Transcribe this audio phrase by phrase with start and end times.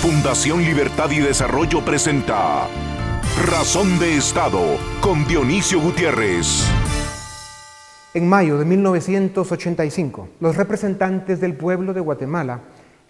[0.00, 2.66] Fundación Libertad y Desarrollo presenta
[3.46, 6.66] Razón de Estado con Dionisio Gutiérrez.
[8.14, 12.60] En mayo de 1985, los representantes del pueblo de Guatemala,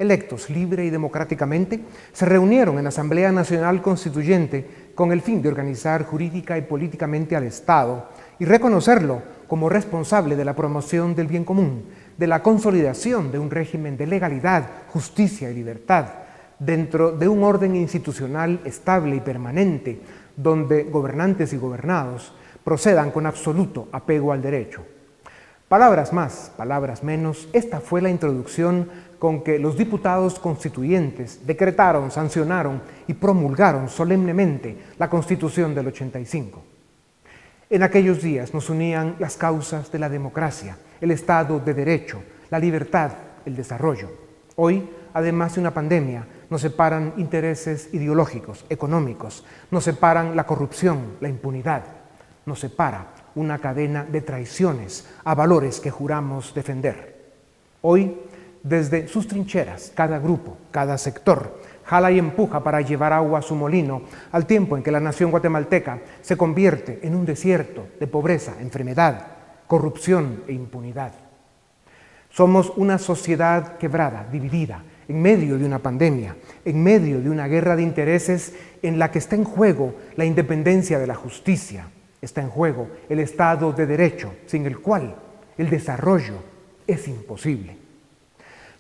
[0.01, 1.79] electos libre y democráticamente,
[2.13, 7.45] se reunieron en Asamblea Nacional Constituyente con el fin de organizar jurídica y políticamente al
[7.45, 8.09] Estado
[8.41, 11.85] y reconocerlo como responsable de la promoción del bien común,
[12.19, 16.20] de la consolidación de un régimen de legalidad, justicia y libertad
[16.61, 20.01] dentro de un orden institucional estable y permanente,
[20.37, 22.33] donde gobernantes y gobernados
[22.63, 24.85] procedan con absoluto apego al derecho.
[25.69, 32.83] Palabras más, palabras menos, esta fue la introducción con que los diputados constituyentes decretaron, sancionaron
[33.07, 36.63] y promulgaron solemnemente la Constitución del 85.
[37.71, 42.59] En aquellos días nos unían las causas de la democracia, el Estado de Derecho, la
[42.59, 43.13] libertad,
[43.47, 44.09] el desarrollo.
[44.57, 51.29] Hoy, además de una pandemia, nos separan intereses ideológicos, económicos, nos separan la corrupción, la
[51.29, 51.85] impunidad,
[52.45, 57.33] nos separa una cadena de traiciones a valores que juramos defender.
[57.83, 58.19] Hoy,
[58.63, 63.55] desde sus trincheras, cada grupo, cada sector, jala y empuja para llevar agua a su
[63.55, 68.57] molino, al tiempo en que la nación guatemalteca se convierte en un desierto de pobreza,
[68.61, 69.27] enfermedad,
[69.67, 71.13] corrupción e impunidad.
[72.29, 77.75] Somos una sociedad quebrada, dividida, en medio de una pandemia, en medio de una guerra
[77.75, 81.89] de intereses en la que está en juego la independencia de la justicia,
[82.23, 85.17] está en juego el Estado de Derecho, sin el cual
[85.59, 86.35] el desarrollo
[86.87, 87.77] es imposible.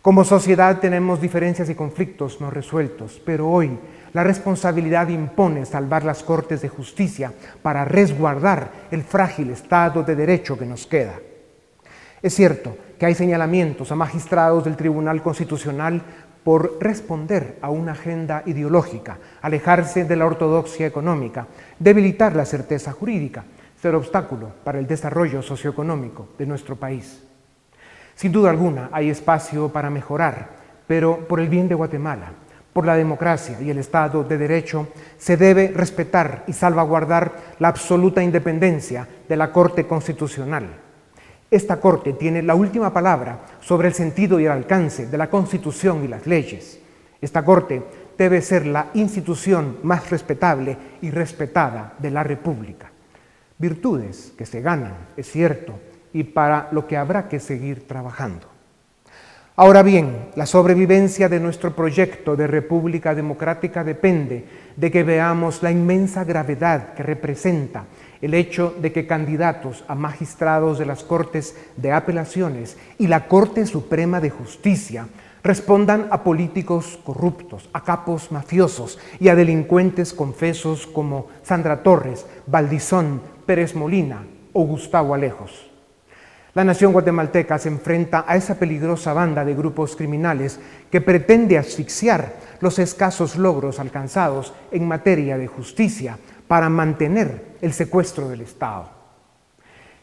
[0.02, 3.76] Como sociedad tenemos diferencias y conflictos no resueltos, pero hoy
[4.12, 10.56] la responsabilidad impone salvar las Cortes de Justicia para resguardar el frágil Estado de Derecho
[10.56, 11.18] que nos queda.
[12.22, 16.02] Es cierto que hay señalamientos a magistrados del Tribunal Constitucional
[16.44, 21.46] por responder a una agenda ideológica, alejarse de la ortodoxia económica,
[21.78, 23.44] debilitar la certeza jurídica,
[23.80, 27.22] ser obstáculo para el desarrollo socioeconómico de nuestro país.
[28.16, 30.50] Sin duda alguna hay espacio para mejorar,
[30.86, 32.32] pero por el bien de Guatemala,
[32.74, 38.22] por la democracia y el Estado de Derecho, se debe respetar y salvaguardar la absoluta
[38.22, 40.89] independencia de la Corte Constitucional
[41.50, 46.04] esta Corte tiene la última palabra sobre el sentido y el alcance de la Constitución
[46.04, 46.78] y las leyes.
[47.20, 47.82] Esta Corte
[48.16, 52.90] debe ser la institución más respetable y respetada de la República.
[53.58, 55.74] Virtudes que se ganan, es cierto,
[56.12, 58.46] y para lo que habrá que seguir trabajando.
[59.56, 64.44] Ahora bien, la sobrevivencia de nuestro proyecto de República Democrática depende
[64.76, 67.84] de que veamos la inmensa gravedad que representa
[68.22, 73.66] el hecho de que candidatos a magistrados de las Cortes de Apelaciones y la Corte
[73.66, 75.08] Suprema de Justicia
[75.42, 83.22] respondan a políticos corruptos, a capos mafiosos y a delincuentes confesos como Sandra Torres, Valdizón,
[83.46, 85.70] Pérez Molina o Gustavo Alejos.
[86.52, 90.58] La nación guatemalteca se enfrenta a esa peligrosa banda de grupos criminales
[90.90, 96.18] que pretende asfixiar los escasos logros alcanzados en materia de justicia
[96.50, 98.88] para mantener el secuestro del Estado.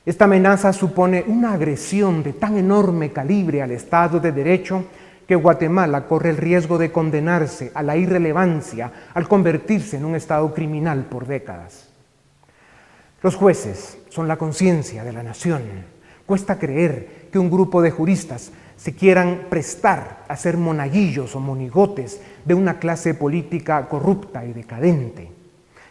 [0.06, 4.86] Esta amenaza supone una agresión de tan enorme calibre al Estado de Derecho
[5.28, 10.54] que Guatemala corre el riesgo de condenarse a la irrelevancia al convertirse en un Estado
[10.54, 11.90] criminal por décadas.
[13.22, 15.64] Los jueces son la conciencia de la nación.
[16.26, 22.22] Cuesta creer que un grupo de juristas se quieran prestar a ser monaguillos o monigotes
[22.46, 25.36] de una clase política corrupta y decadente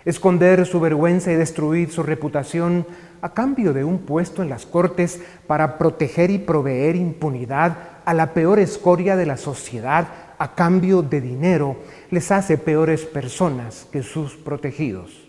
[0.07, 2.87] esconder su vergüenza y destruir su reputación
[3.21, 8.33] a cambio de un puesto en las cortes para proteger y proveer impunidad a la
[8.33, 10.07] peor escoria de la sociedad
[10.39, 11.77] a cambio de dinero,
[12.11, 15.29] les hace peores personas que sus protegidos.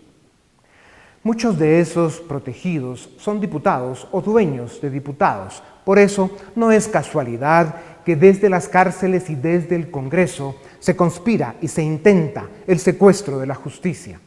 [1.24, 5.60] Muchos de esos protegidos son diputados o dueños de diputados.
[5.84, 7.74] Por eso no es casualidad
[8.04, 13.40] que desde las cárceles y desde el Congreso se conspira y se intenta el secuestro
[13.40, 14.20] de la justicia.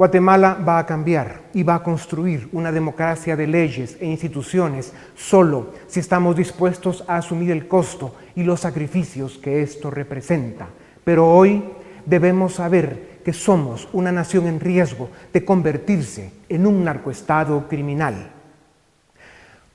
[0.00, 5.74] Guatemala va a cambiar y va a construir una democracia de leyes e instituciones solo
[5.88, 10.68] si estamos dispuestos a asumir el costo y los sacrificios que esto representa.
[11.04, 11.62] Pero hoy
[12.06, 18.30] debemos saber que somos una nación en riesgo de convertirse en un narcoestado criminal.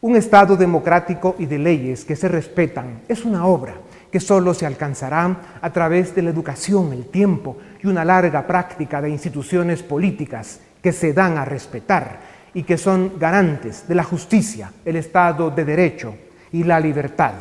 [0.01, 3.75] Un Estado democrático y de leyes que se respetan es una obra
[4.15, 9.01] que solo se alcanzará a través de la educación, el tiempo y una larga práctica
[9.01, 12.21] de instituciones políticas que se dan a respetar
[12.53, 16.15] y que son garantes de la justicia, el Estado de Derecho
[16.53, 17.33] y la libertad.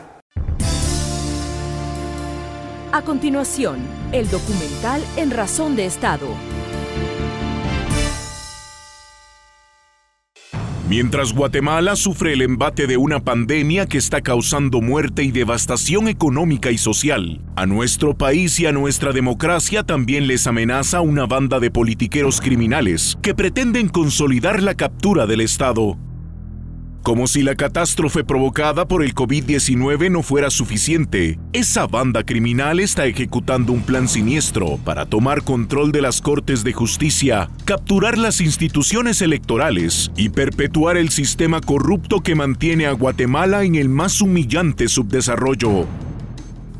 [2.90, 3.78] A continuación,
[4.10, 6.26] el documental En Razón de Estado.
[10.86, 16.70] Mientras Guatemala sufre el embate de una pandemia que está causando muerte y devastación económica
[16.70, 21.70] y social, a nuestro país y a nuestra democracia también les amenaza una banda de
[21.70, 25.96] politiqueros criminales que pretenden consolidar la captura del Estado.
[27.04, 33.04] Como si la catástrofe provocada por el COVID-19 no fuera suficiente, esa banda criminal está
[33.04, 39.20] ejecutando un plan siniestro para tomar control de las Cortes de Justicia, capturar las instituciones
[39.20, 45.86] electorales y perpetuar el sistema corrupto que mantiene a Guatemala en el más humillante subdesarrollo.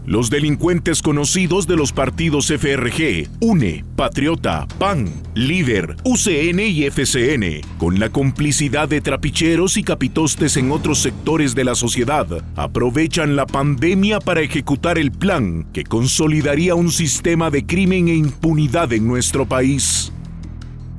[0.06, 7.98] Los delincuentes conocidos de los partidos FRG, UNE, Patriota, PAN, Líder, UCN y FCN, con
[7.98, 14.20] la complicidad de trapicheros y capitostes en otros sectores de la sociedad, aprovechan la pandemia
[14.20, 20.13] para ejecutar el plan que consolidaría un sistema de crimen e impunidad en nuestro país.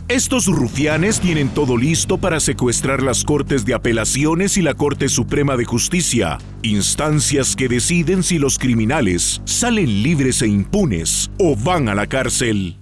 [0.07, 5.57] Estos rufianes tienen todo listo para secuestrar las Cortes de Apelaciones y la Corte Suprema
[5.57, 11.95] de Justicia, instancias que deciden si los criminales salen libres e impunes o van a
[11.95, 12.77] la cárcel.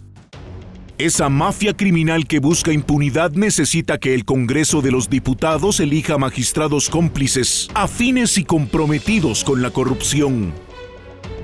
[0.97, 6.89] Esa mafia criminal que busca impunidad necesita que el Congreso de los Diputados elija magistrados
[6.89, 10.51] cómplices, afines y comprometidos con la corrupción.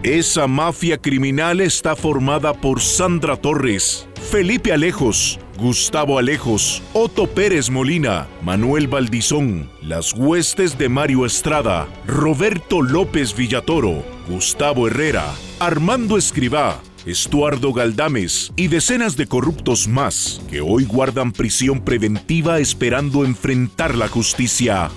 [0.03, 8.27] Esa mafia criminal está formada por Sandra Torres, Felipe Alejos, Gustavo Alejos, Otto Pérez Molina,
[8.41, 15.25] Manuel Valdizón, las huestes de Mario Estrada, Roberto López Villatoro, Gustavo Herrera,
[15.59, 23.25] Armando Escribá, Estuardo Galdames y decenas de corruptos más que hoy guardan prisión preventiva esperando
[23.25, 24.89] enfrentar la justicia.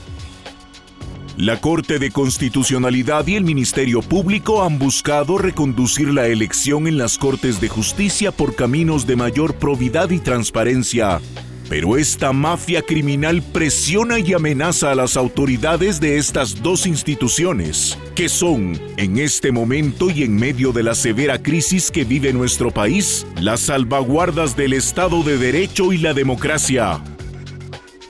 [1.39, 7.17] La Corte de Constitucionalidad y el Ministerio Público han buscado reconducir la elección en las
[7.17, 11.23] Cortes de Justicia por caminos de mayor probidad y transparencia.
[11.71, 18.29] Pero esta mafia criminal presiona y amenaza a las autoridades de estas dos instituciones, que
[18.29, 23.27] son, en este momento y en medio de la severa crisis que vive nuestro país,
[23.41, 27.03] las salvaguardas del Estado de Derecho y la democracia.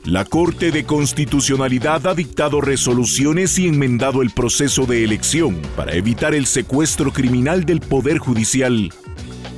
[0.04, 6.34] La Corte de Constitucionalidad ha dictado resoluciones y enmendado el proceso de elección para evitar
[6.34, 8.92] el secuestro criminal del Poder Judicial.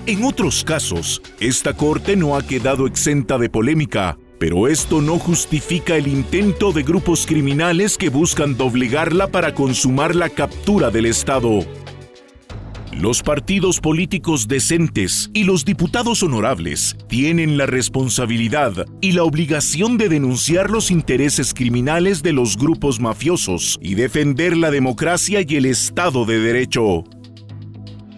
[0.05, 5.97] En otros casos, esta Corte no ha quedado exenta de polémica, pero esto no justifica
[5.97, 11.61] el intento de grupos criminales que buscan doblegarla para consumar la captura del Estado.
[13.01, 20.09] Los partidos políticos decentes y los diputados honorables tienen la responsabilidad y la obligación de
[20.09, 26.25] denunciar los intereses criminales de los grupos mafiosos y defender la democracia y el Estado
[26.25, 27.05] de Derecho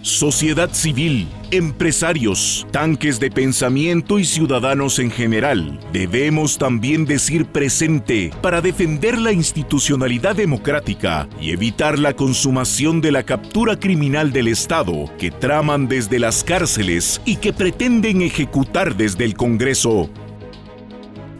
[0.06, 5.80] sociedad civil, empresarios, tanques de pensamiento y ciudadanos en general.
[5.92, 13.24] Debemos también decir presente para defender la institucionalidad democrática y evitar la consumación de la
[13.24, 19.34] captura criminal del Estado que traman desde las cárceles y que pretenden ejecutar desde el
[19.34, 20.08] Congreso.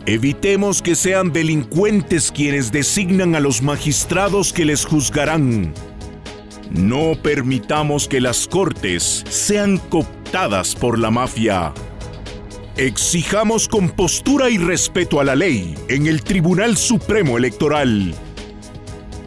[0.07, 5.73] Evitemos que sean delincuentes quienes designan a los magistrados que les juzgarán.
[6.71, 11.73] No permitamos que las cortes sean cooptadas por la mafia.
[12.77, 18.15] Exijamos compostura y respeto a la ley en el Tribunal Supremo Electoral.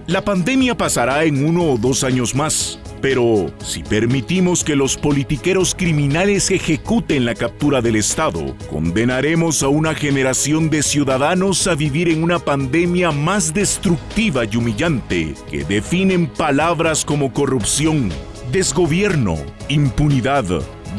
[0.05, 2.79] La pandemia pasará en uno o dos años más.
[3.01, 9.95] Pero si permitimos que los politiqueros criminales ejecuten la captura del Estado, condenaremos a una
[9.95, 17.05] generación de ciudadanos a vivir en una pandemia más destructiva y humillante que definen palabras
[17.05, 18.09] como corrupción,
[18.51, 19.37] desgobierno,
[19.69, 20.45] impunidad,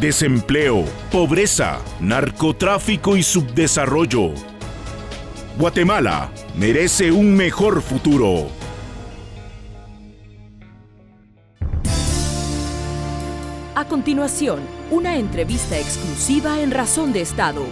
[0.01, 4.33] desempleo, pobreza, narcotráfico y subdesarrollo.
[5.59, 8.60] Guatemala merece un mejor futuro.
[13.91, 14.61] Continuación,
[14.93, 17.65] una entrevista exclusiva en Razón de Estado.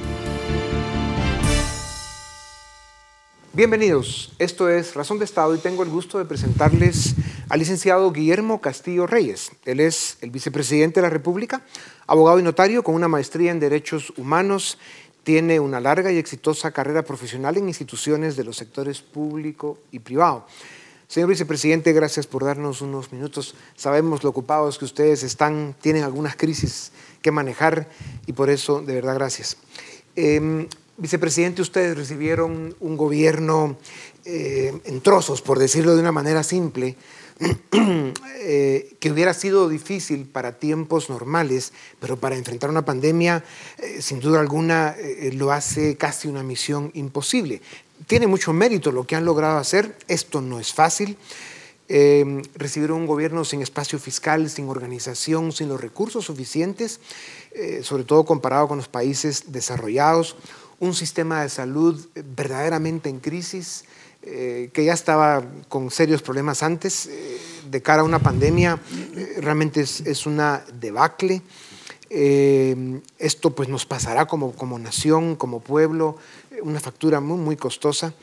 [3.52, 7.14] Bienvenidos, esto es Razón de Estado y tengo el gusto de presentarles
[7.48, 9.52] al licenciado Guillermo Castillo Reyes.
[9.64, 11.62] Él es el vicepresidente de la República,
[12.08, 14.76] abogado y notario con una maestría en Derechos Humanos.
[15.22, 20.46] Tiene una larga y exitosa carrera profesional en instituciones de los sectores público y privado.
[21.08, 23.54] Señor vicepresidente, gracias por darnos unos minutos.
[23.76, 27.88] Sabemos lo ocupados que ustedes están, tienen algunas crisis que manejar
[28.26, 29.56] y por eso, de verdad, gracias.
[30.16, 33.78] Em, vicepresidente, ustedes recibieron un gobierno
[34.26, 36.96] eh, en trozos, por decirlo de una manera simple,
[38.42, 43.44] eh, que hubiera sido difícil para tiempos normales, pero para enfrentar una pandemia,
[43.78, 44.94] eh, sin duda alguna,
[45.32, 47.62] lo hace casi una misión imposible.
[48.06, 51.16] Tiene mucho mérito lo que han logrado hacer, esto no es fácil.
[52.54, 57.00] recibir un gobierno sin espacio fiscal, sin organización, sin los recursos suficientes,
[57.82, 60.36] sobre todo comparado con los países desarrollados,
[60.80, 63.84] un sistema de salud verdaderamente en crisis,
[64.22, 67.38] eh, que ya estaba con serios problemas antes, eh,
[67.70, 68.78] de cara a una pandemia,
[69.14, 71.42] eh, realmente es, una debacle.
[72.10, 76.16] Esto pues nos pasará como, como nación, como pueblo,
[76.62, 78.14] una factura muy, muy costosa.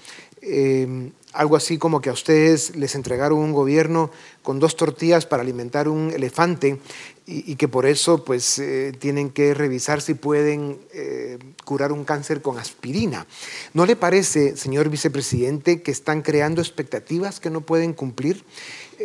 [1.33, 4.11] algo así como que a ustedes les entregaron un gobierno
[4.41, 6.79] con dos tortillas para alimentar un elefante
[7.27, 12.41] y, que por eso pues eh, tienen que revisar si pueden eh, curar un cáncer
[12.41, 13.25] con aspirina.
[13.73, 18.43] ¿No le parece, señor vicepresidente, que están creando expectativas que no pueden cumplir?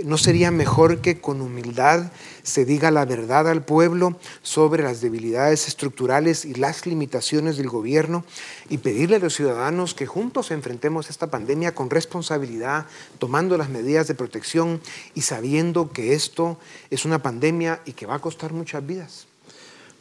[0.04, 5.66] ¿No sería mejor que con humildad se diga la verdad al pueblo sobre las debilidades
[5.66, 8.25] estructurales y las limitaciones del gobierno
[8.68, 12.87] y pedirle a los ciudadanos que juntos enfrentemos esta pandemia con responsabilidad,
[13.18, 14.80] tomando las medidas de protección
[15.14, 16.59] y sabiendo que esto
[16.90, 19.26] es una pandemia y que va a costar muchas vidas?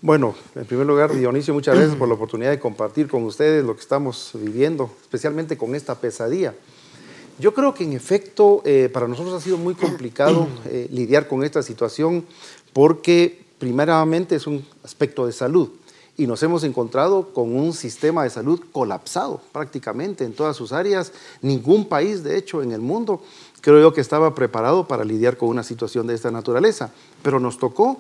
[0.01, 3.75] Bueno, en primer lugar, Dionisio, muchas gracias por la oportunidad de compartir con ustedes lo
[3.75, 6.53] que estamos viviendo, especialmente con esta pesadilla.
[7.39, 11.43] Yo creo que en efecto eh, para nosotros ha sido muy complicado eh, lidiar con
[11.45, 12.25] esta situación
[12.73, 15.69] porque primeramente es un aspecto de salud
[16.17, 21.13] y nos hemos encontrado con un sistema de salud colapsado prácticamente en todas sus áreas.
[21.41, 23.21] Ningún país, de hecho, en el mundo
[23.61, 26.91] creo yo que estaba preparado para lidiar con una situación de esta naturaleza,
[27.23, 27.99] pero nos tocó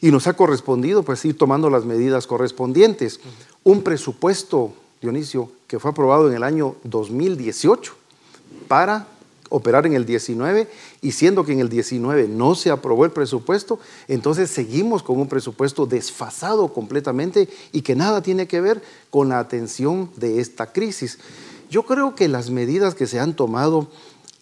[0.00, 3.20] y nos ha correspondido pues ir tomando las medidas correspondientes.
[3.64, 8.01] Un presupuesto, Dionisio, que fue aprobado en el año 2018
[8.72, 9.06] para
[9.50, 10.66] operar en el 19
[11.02, 15.28] y siendo que en el 19 no se aprobó el presupuesto, entonces seguimos con un
[15.28, 21.18] presupuesto desfasado completamente y que nada tiene que ver con la atención de esta crisis.
[21.68, 23.88] Yo creo que las medidas que se han tomado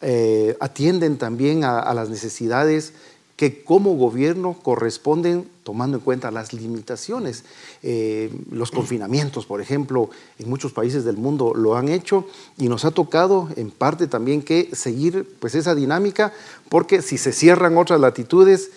[0.01, 2.93] eh, atienden también a las necesidades
[3.41, 7.45] que como gobierno corresponden tomando en cuenta las limitaciones.
[7.83, 12.27] Eh, los confinamientos, por ejemplo, en muchos países del mundo lo han hecho
[12.59, 16.35] y nos ha tocado en parte también que seguir pues, esa dinámica,
[16.69, 18.73] porque si se cierran otras latitudes,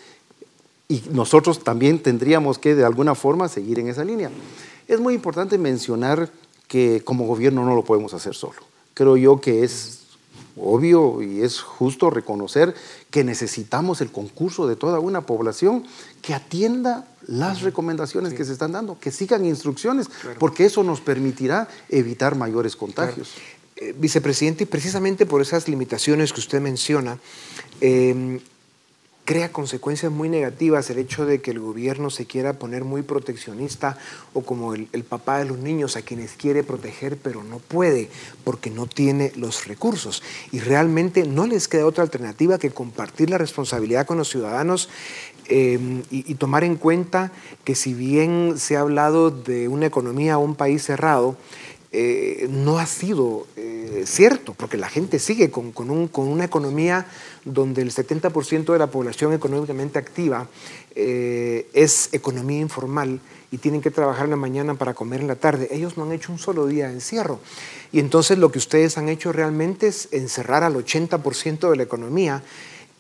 [0.88, 4.32] y nosotros también tendríamos que de alguna forma seguir en esa línea.
[4.88, 6.32] Es muy importante mencionar
[6.70, 8.62] que como gobierno no lo podemos hacer solo.
[8.94, 10.03] Creo yo que es
[10.58, 12.76] obvio y es justo reconocer
[13.10, 15.84] que necesitamos el concurso de toda una población
[16.22, 21.68] que atienda las recomendaciones que se están dando, que sigan instrucciones, porque eso nos permitirá
[21.90, 23.32] evitar mayores contagios.
[23.76, 27.18] Eh, vicepresidente, y precisamente por esas limitaciones que usted menciona,
[27.82, 28.40] eh,
[29.26, 33.98] crea consecuencias muy negativas el hecho de que el gobierno se quiera poner muy proteccionista
[34.34, 38.10] o como el, papá de los niños a quienes quiere proteger pero no puede
[38.44, 40.24] porque no tiene los recursos.
[40.52, 44.90] Y realmente no les queda otra alternativa que compartir la responsabilidad con los ciudadanos
[45.46, 47.32] em, y, tomar en cuenta
[47.64, 51.38] que si bien se ha hablado de una economía o un país cerrado,
[51.96, 57.06] eh, no ha sido eh, cierto, porque la gente sigue con, un, con una economía
[57.46, 60.48] donde el 70% de la población económicamente activa
[60.96, 63.20] eh, es economía informal
[63.52, 65.68] y tienen que trabajar en la mañana para comer en la tarde.
[65.70, 67.40] Ellos no han hecho un solo día de encierro.
[67.92, 72.42] Y entonces lo que ustedes han hecho realmente es encerrar al 80% de la economía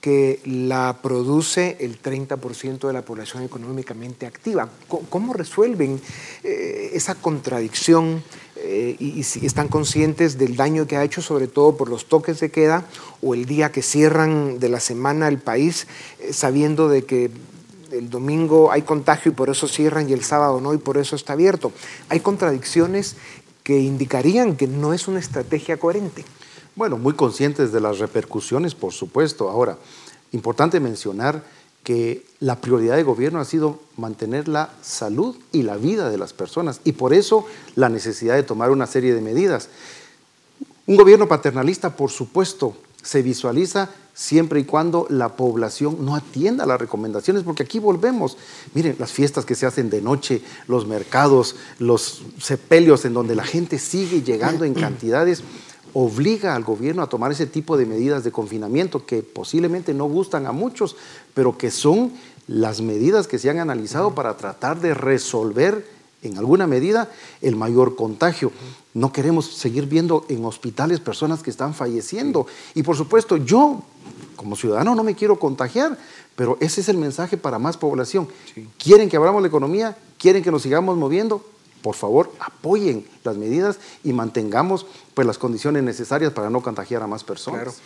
[0.01, 4.69] que la produce el 30% de la población económicamente activa.
[5.09, 5.99] ¿Cómo resuelven
[6.43, 8.21] esa contradicción
[8.65, 12.39] eh, y, si están conscientes del daño que ha hecho, sobre todo por los toques
[12.39, 12.85] de queda
[13.21, 15.85] o el día que cierran de la semana el país,
[16.21, 17.29] eh, sabiendo de que
[17.91, 21.17] el domingo hay contagio y por eso cierran y el sábado no y por eso
[21.17, 21.73] está abierto?
[22.07, 23.17] Hay contradicciones
[23.63, 26.23] que indicarían que no es una estrategia coherente.
[26.77, 29.49] Bueno, muy conscientes de las repercusiones, por supuesto.
[29.49, 29.77] Ahora,
[30.31, 31.43] importante mencionar
[31.83, 36.33] que la prioridad de gobierno ha sido mantener la salud y la vida de las
[36.33, 39.69] personas y por eso la necesidad de tomar una serie de medidas.
[40.85, 46.79] Un gobierno paternalista, por supuesto, se visualiza siempre y cuando la población no atienda las
[46.79, 48.37] recomendaciones, porque aquí volvemos.
[48.73, 53.43] Miren, las fiestas que se hacen de noche, los mercados, los sepelios en donde la
[53.43, 55.43] gente sigue llegando en cantidades
[55.93, 60.47] obliga al gobierno a tomar ese tipo de medidas de confinamiento que posiblemente no gustan
[60.47, 60.95] a muchos,
[61.33, 62.13] pero que son
[62.47, 65.85] las medidas que se han analizado para tratar de resolver
[66.23, 67.09] en alguna medida
[67.41, 68.51] el mayor contagio.
[68.93, 72.47] No queremos seguir viendo en hospitales personas que están falleciendo.
[72.73, 73.83] Y por supuesto, yo
[74.35, 75.97] como ciudadano no me quiero contagiar,
[76.35, 78.27] pero ese es el mensaje para más población.
[78.77, 79.97] ¿Quieren que abramos la economía?
[80.17, 81.45] ¿Quieren que nos sigamos moviendo?
[81.83, 87.07] Por favor, apoyen las medidas y mantengamos pues, las condiciones necesarias para no contagiar a
[87.07, 87.81] más personas.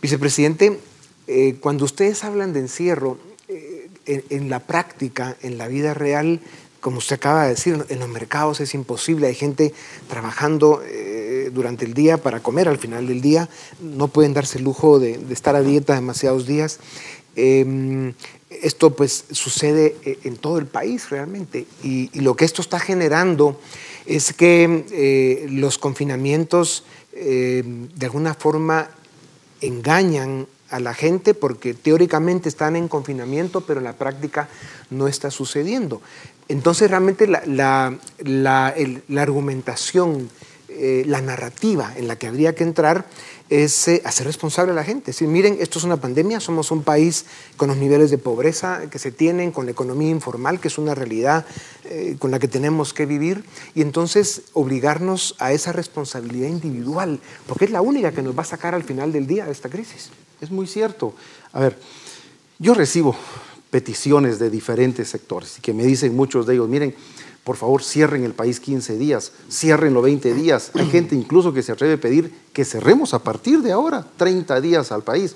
[0.00, 0.80] Vicepresidente,
[1.26, 3.18] eh, cuando ustedes hablan de encierro,
[3.48, 6.40] eh, en, la práctica, en la vida real,
[6.80, 9.74] como usted acaba de decir, en los mercados es imposible, hay gente
[10.08, 13.50] trabajando eh, durante el día para comer al final del día,
[13.82, 16.80] no pueden darse el lujo de, estar a dieta demasiados días.
[18.50, 23.60] Esto pues sucede eh, en todo el país realmente y, lo que esto está generando
[24.06, 28.90] es que eh, los confinamientos de alguna forma
[29.60, 34.48] engañan a la gente porque teóricamente están en confinamiento, pero en la práctica
[34.90, 36.02] no está sucediendo.
[36.48, 37.98] Entonces realmente la,
[39.16, 40.30] argumentación,
[40.68, 43.06] eh, la narrativa en la que habría que entrar
[43.50, 45.12] es eh, hacer responsable a la gente.
[45.12, 47.24] Si miren, esto es una pandemia, somos un país
[47.56, 50.94] con los niveles de pobreza que se tienen, con la economía informal, que es una
[50.94, 51.46] realidad
[51.84, 57.64] eh, con la que tenemos que vivir, y entonces obligarnos a esa responsabilidad individual, porque
[57.64, 60.10] es la única que nos va a sacar al final del día de esta crisis.
[60.40, 61.14] Es muy cierto.
[61.52, 61.78] A ver,
[62.58, 63.16] yo recibo
[63.70, 66.94] peticiones de diferentes sectores y que me dicen muchos de ellos, miren,
[67.48, 70.70] por favor cierren el país 15 días, cierren los 20 días.
[70.74, 74.60] Hay gente incluso que se atreve a pedir que cerremos a partir de ahora 30
[74.60, 75.34] días al país.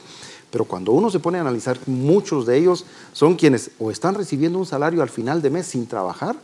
[0.50, 4.58] Pero cuando uno se pone a analizar, muchos de ellos son quienes o están recibiendo
[4.58, 6.36] un salario al final de mes sin trabajar,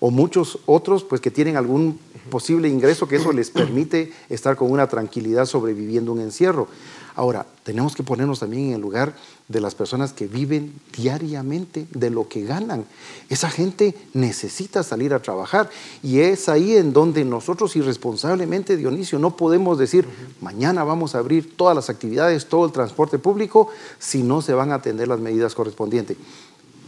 [0.00, 1.98] o muchos otros pues que tienen algún
[2.30, 6.68] posible ingreso que eso les permite estar con una tranquilidad sobreviviendo un encierro.
[7.16, 9.14] Ahora, tenemos que ponernos también en el lugar
[9.46, 12.86] de las personas que viven diariamente de lo que ganan.
[13.28, 15.70] Esa gente necesita salir a trabajar
[16.02, 20.08] y es ahí en donde nosotros irresponsablemente, Dionisio, no podemos decir,
[20.40, 23.68] mañana vamos a abrir todas las actividades, todo el transporte público,
[24.00, 26.16] si no se van a atender las medidas correspondientes.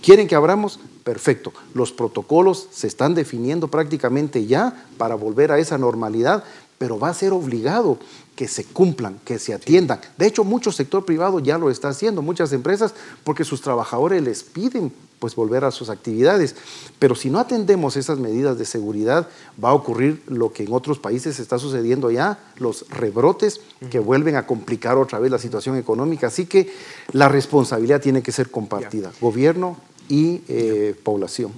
[0.03, 0.79] ¿Quieren que abramos?
[1.05, 1.53] Perfecto.
[1.75, 6.45] Los protocolos se están definiendo prácticamente ya para volver a esa normalidad,
[6.79, 7.99] pero va a ser obligado
[8.37, 9.99] que se cumplan, que se atiendan.
[10.19, 12.95] De hecho, mucho sector privado ya lo está haciendo, muchas empresas,
[13.25, 16.55] porque sus trabajadores les piden pues volver a sus actividades.
[16.99, 19.29] Pero si no atendemos esas medidas de seguridad,
[19.63, 24.37] va a ocurrir lo que en otros países está sucediendo ya, los rebrotes que vuelven
[24.37, 26.27] a complicar otra vez la situación económica.
[26.27, 26.71] Así que
[27.13, 29.79] la responsabilidad tiene que ser compartida, gobierno
[30.11, 31.53] y eh, población.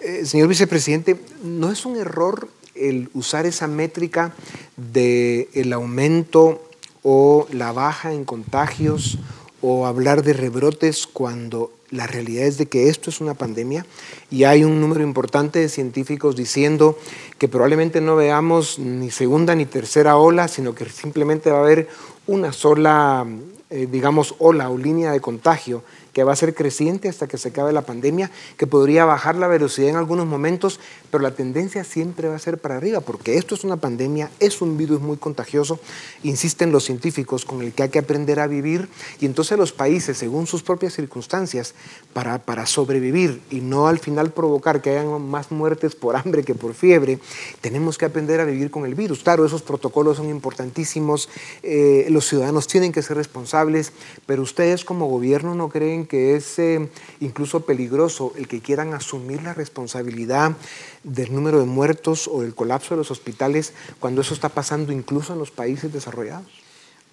[0.00, 2.48] Eh, señor vicepresidente, ¿no es un error
[2.80, 4.32] el usar esa métrica
[4.76, 6.62] del el aumento
[7.02, 9.18] o la baja en contagios
[9.62, 13.84] o hablar de rebrotes cuando la realidad es de que esto es una pandemia.
[14.30, 16.98] Y hay un número importante de científicos diciendo
[17.38, 21.88] que probablemente no veamos ni segunda ni tercera ola, sino que simplemente va a haber
[22.26, 23.26] una sola,
[23.70, 27.48] eh, digamos, ola o línea de contagio que va a ser creciente hasta que se
[27.48, 32.28] acabe la pandemia, que podría bajar la velocidad en algunos momentos, pero la tendencia siempre
[32.28, 35.80] va a ser para arriba, porque esto es una pandemia, es un virus muy contagioso,
[36.22, 38.88] insisten los científicos, con el que hay que aprender a vivir,
[39.20, 41.74] y entonces los países, según sus propias circunstancias,
[42.12, 46.54] para, para sobrevivir y no al final provocar que hayan más muertes por hambre que
[46.54, 47.18] por fiebre,
[47.60, 49.22] tenemos que aprender a vivir con el virus.
[49.22, 51.28] Claro, esos protocolos son importantísimos,
[51.62, 53.92] eh, los ciudadanos tienen que ser responsables,
[54.26, 56.88] pero ustedes como gobierno no creen que es eh,
[57.20, 60.56] incluso peligroso el que quieran asumir la responsabilidad
[61.04, 65.32] del número de muertos o del colapso de los hospitales cuando eso está pasando incluso
[65.32, 66.50] en los países desarrollados?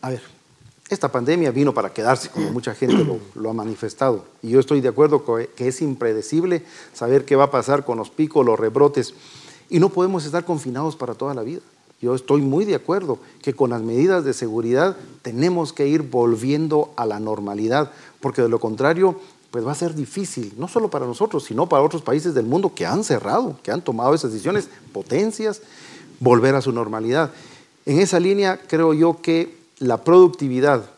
[0.02, 0.21] A ver,
[0.89, 4.26] esta pandemia vino para quedarse, como mucha gente lo, ha manifestado.
[4.41, 8.10] Y yo estoy de acuerdo que es impredecible saber qué va a pasar con los
[8.10, 9.13] picos, los rebrotes.
[9.69, 11.62] Y no podemos estar confinados para toda la vida.
[11.99, 16.91] Yo estoy muy de acuerdo que con las medidas de seguridad tenemos que ir volviendo
[16.95, 21.07] a la normalidad, porque de lo contrario, pues va a ser difícil, no solo para
[21.07, 24.69] nosotros, sino para otros países del mundo que han cerrado, que han tomado esas decisiones,
[24.93, 25.62] potencias,
[26.19, 27.31] volver a su normalidad.
[27.86, 30.89] En esa línea creo yo que la productividad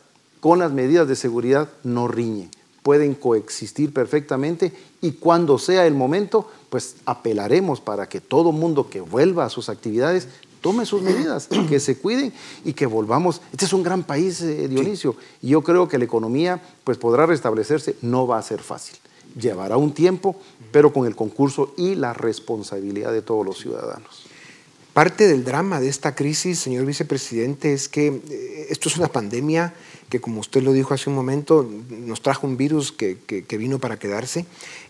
[0.42, 2.50] con las medidas de seguridad no riñe,
[2.84, 9.02] pueden coexistir perfectamente y cuando sea el momento, pues apelaremos para que todo mundo que
[9.02, 10.28] vuelva a sus actividades
[10.62, 12.34] tome sus medidas, que se cuiden
[12.66, 13.42] y que volvamos.
[13.52, 17.26] Este es un gran país, eh, Dionisio, y yo creo que la economía pues podrá
[17.26, 18.98] restablecerse, no va a ser fácil.
[19.40, 20.36] Llevará un tiempo,
[20.72, 24.26] pero con el concurso y la responsabilidad de todos los ciudadanos.
[24.94, 29.74] Parte del drama de esta crisis, señor vicepresidente, es que eh, esto es una pandemia
[30.10, 33.18] que como usted lo dijo hace un momento, nos trajo un virus que,
[33.58, 34.46] vino para quedarse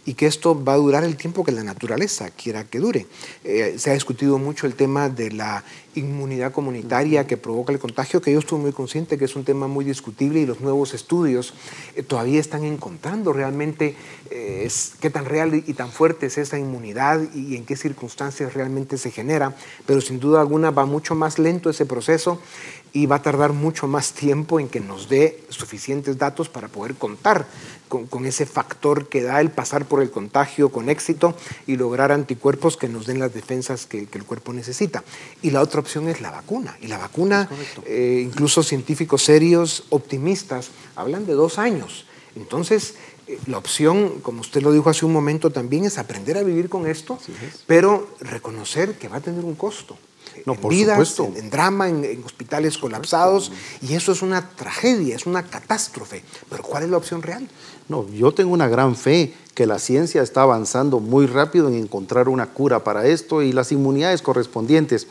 [0.05, 3.05] y que esto va a durar el tiempo que la naturaleza quiera que dure.
[3.43, 5.63] Eh, se ha discutido mucho el tema de la
[5.95, 9.67] inmunidad comunitaria que provoca el contagio, que yo estuve muy consciente que es un tema
[9.67, 11.53] muy discutible y los nuevos estudios
[11.95, 13.95] eh, todavía están encontrando realmente
[14.29, 18.97] eh, qué tan real y tan fuerte es esa inmunidad y en qué circunstancias realmente
[18.97, 19.55] se genera,
[19.85, 22.39] pero sin duda alguna va mucho más lento ese proceso
[22.93, 26.95] y va a tardar mucho más tiempo en que nos dé suficientes datos para poder
[26.95, 27.47] contar
[27.87, 32.77] con, ese factor que da el pasar por el contagio con éxito y lograr anticuerpos
[32.77, 35.03] que nos den las defensas que, el cuerpo necesita.
[35.41, 36.77] Y la otra opción es la vacuna.
[36.81, 37.49] Y la vacuna,
[37.85, 42.05] eh, incluso científicos serios, optimistas, hablan de dos años.
[42.35, 42.95] Entonces,
[43.27, 46.69] eh, la opción, como usted lo dijo hace un momento, también es aprender a vivir
[46.69, 47.17] con esto,
[47.65, 49.97] pero reconocer que va a tener un costo
[50.45, 53.51] no, en vidas, en, drama, en, hospitales colapsados,
[53.81, 56.23] y eso es una tragedia, es una catástrofe.
[56.49, 57.47] Pero ¿cuál es la opción real?
[57.87, 62.29] No, yo tengo una gran fe que la ciencia está avanzando muy rápido en encontrar
[62.29, 65.07] una cura para esto y las inmunidades correspondientes.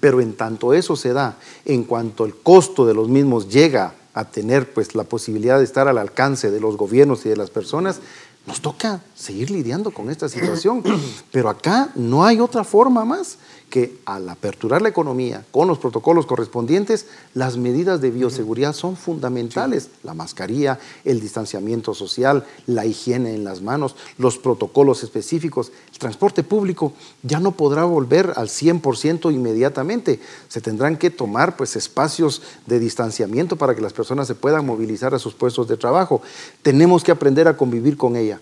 [0.00, 4.24] Pero en tanto eso se da, en cuanto el costo de los mismos llega a
[4.24, 8.00] tener pues la posibilidad de estar al alcance de los gobiernos y de las personas,
[8.46, 10.82] nos toca seguir lidiando con esta situación.
[11.32, 13.38] Pero acá no hay otra forma más
[13.70, 19.88] que al aperturar la economía con los protocolos correspondientes, las medidas de bioseguridad son fundamentales.
[20.04, 25.72] La mascarilla, el distanciamiento social, la higiene en las manos, los protocolos específicos.
[25.92, 30.20] El transporte público ya no podrá volver al 100% inmediatamente.
[30.48, 35.14] Se tendrán que tomar pues, espacios de distanciamiento para que las personas se puedan movilizar
[35.14, 36.22] a sus puestos de trabajo.
[36.62, 38.33] Tenemos que aprender a convivir con ella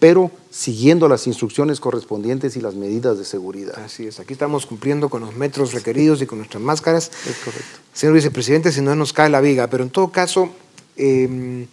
[0.00, 3.78] pero siguiendo las instrucciones correspondientes y las medidas de seguridad.
[3.78, 7.12] Así es, aquí estamos cumpliendo con los metros requeridos y con nuestras máscaras.
[7.28, 7.78] Es correcto.
[7.92, 10.50] Señor vicepresidente, si no nos cae la viga, pero en todo caso,
[10.96, 11.66] em,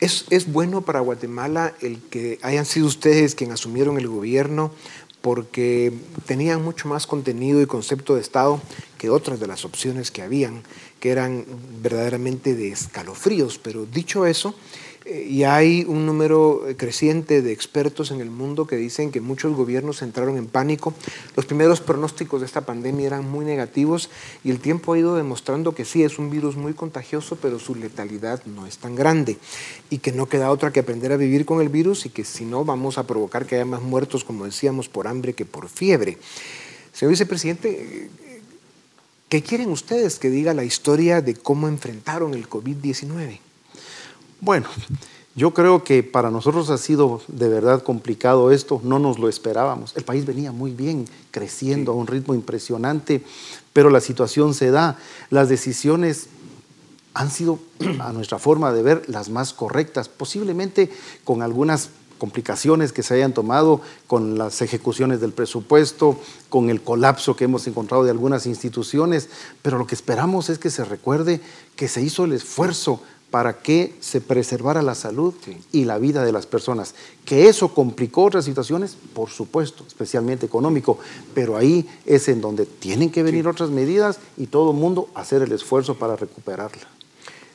[0.00, 4.72] es, es, bueno para Guatemala el que hayan sido ustedes quienes asumieron el gobierno
[5.20, 5.92] porque
[6.26, 8.62] tenían mucho más contenido y concepto de Estado
[8.96, 10.62] que otras de las opciones que habían,
[11.00, 11.44] que eran
[11.82, 13.58] verdaderamente de escalofríos.
[13.58, 14.54] Pero dicho eso,
[15.08, 20.02] y hay un número creciente de expertos en el mundo que dicen que muchos gobiernos
[20.02, 20.92] entraron en pánico.
[21.36, 24.10] Los primeros pronósticos de esta pandemia eran muy negativos
[24.44, 27.74] y el tiempo ha ido demostrando que sí, es un virus muy contagioso, pero su
[27.74, 29.38] letalidad no es tan grande
[29.90, 32.44] y que no queda otra que aprender a vivir con el virus y que si
[32.44, 36.18] no vamos a provocar que haya más muertos, como decíamos, por hambre que por fiebre.
[36.92, 38.10] Señor vicepresidente,
[39.28, 43.38] ¿qué quieren ustedes que diga la historia de cómo enfrentaron el COVID-19?
[44.40, 44.66] Bueno,
[45.34, 49.96] yo creo que para nosotros ha sido de verdad complicado esto, no nos lo esperábamos.
[49.96, 53.22] El país venía muy bien, creciendo a un ritmo impresionante,
[53.72, 54.96] pero la situación se da.
[55.30, 56.28] Las decisiones
[57.14, 57.58] han sido,
[58.00, 60.90] a nuestra forma de ver, las más correctas, posiblemente
[61.24, 67.36] con algunas complicaciones que se hayan tomado con las ejecuciones del presupuesto, con el colapso
[67.36, 69.28] que hemos encontrado de algunas instituciones,
[69.62, 71.40] pero lo que esperamos es que se recuerde
[71.76, 75.34] que se hizo el esfuerzo para que se preservara la salud
[75.72, 76.94] y la vida de las personas.
[77.24, 80.98] Que eso complicó otras situaciones, por supuesto, especialmente económico,
[81.34, 85.42] pero ahí es en donde tienen que venir otras medidas y todo el mundo hacer
[85.42, 86.97] el esfuerzo para recuperarla.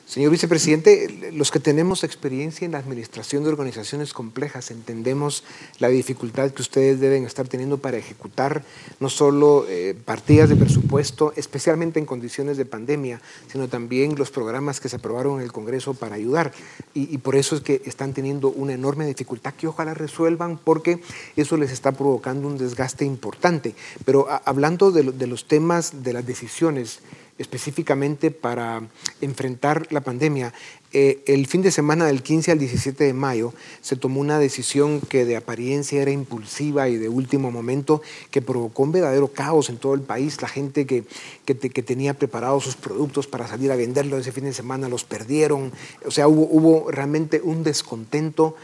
[0.06, 5.44] Señor vicepresidente, los que tenemos experiencia en la administración de organizaciones complejas entendemos
[5.78, 8.64] la dificultad que ustedes deben estar teniendo para ejecutar
[9.00, 14.78] no solo eh, partidas de presupuesto, especialmente en condiciones de pandemia, sino también los programas
[14.78, 16.52] que se aprobaron en el Congreso para ayudar.
[16.92, 21.00] Y, por eso es que están teniendo una enorme dificultad que ojalá resuelvan porque
[21.34, 23.74] eso les está provocando un desgaste importante.
[24.04, 27.00] Pero hablando de los temas de las decisiones,
[27.38, 28.82] específicamente para
[29.20, 30.52] enfrentar la pandemia.
[30.96, 35.00] Eh, el fin de semana del 15 al 17 de mayo se tomó una decisión
[35.00, 39.78] que de apariencia era impulsiva y de último momento, que provocó un verdadero caos en
[39.78, 40.40] todo el país.
[40.40, 41.02] La gente que,
[41.44, 45.72] que, tenía preparados sus productos para salir a venderlos ese fin de semana los perdieron.
[46.06, 48.54] O sea, hubo, hubo realmente un descontento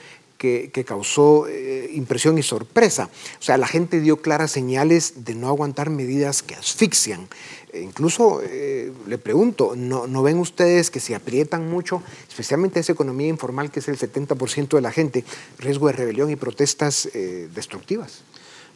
[0.41, 3.11] que, causó eh, impresión y sorpresa.
[3.39, 7.29] O sea, la gente dio claras señales de no aguantar medidas que asfixian.
[7.75, 13.29] E incluso eh, le pregunto, ¿no, ven ustedes que si aprietan mucho, especialmente esa economía
[13.29, 15.25] informal que es el 70% de la gente,
[15.59, 18.23] riesgo de rebelión y protestas eh, destructivas?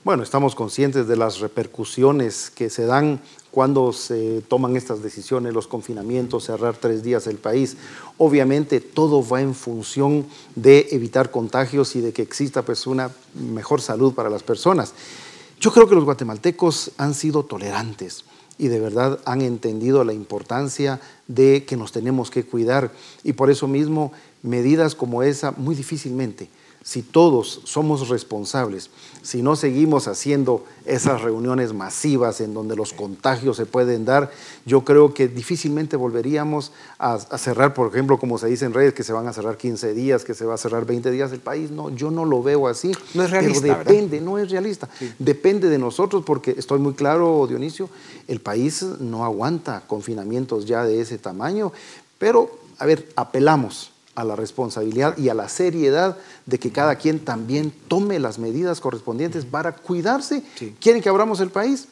[0.05, 3.22] Bueno, estamos conscientes de las repercusiones que se dan
[3.55, 7.77] cuando se toman estas decisiones, los confinamientos, cerrar tres días el país.
[8.19, 13.81] Obviamente todo va en función de evitar contagios y de que exista pues una mejor
[13.81, 14.93] salud para las personas.
[15.61, 18.25] Yo creo que los guatemaltecos han sido tolerantes
[18.59, 22.90] y de verdad han entendido la importancia de que nos tenemos que cuidar.
[23.23, 24.11] Y por eso mismo,
[24.43, 26.49] medidas como esa muy difícilmente
[26.85, 28.90] si todos somos responsables,
[29.23, 34.31] si no seguimos haciendo esas reuniones masivas en donde los contagios se pueden dar,
[34.66, 39.03] yo creo que difícilmente volveríamos a, cerrar, por ejemplo, como se dice en redes, que
[39.03, 41.70] se van a cerrar 15 días, que se va a cerrar 20 días el país.
[41.70, 42.92] No, yo no lo veo así.
[43.14, 43.62] No es realista.
[43.62, 44.87] Pero depende, no es realista.
[45.18, 47.88] Depende de nosotros, porque estoy muy claro, Dionisio,
[48.29, 51.73] el país no aguanta confinamientos ya de ese tamaño,
[52.18, 57.20] pero, a ver, apelamos a la responsabilidad y a la seriedad de que cada quien
[57.20, 60.42] también tome las medidas correspondientes para cuidarse.
[60.81, 61.88] ¿Quieren que abramos el país?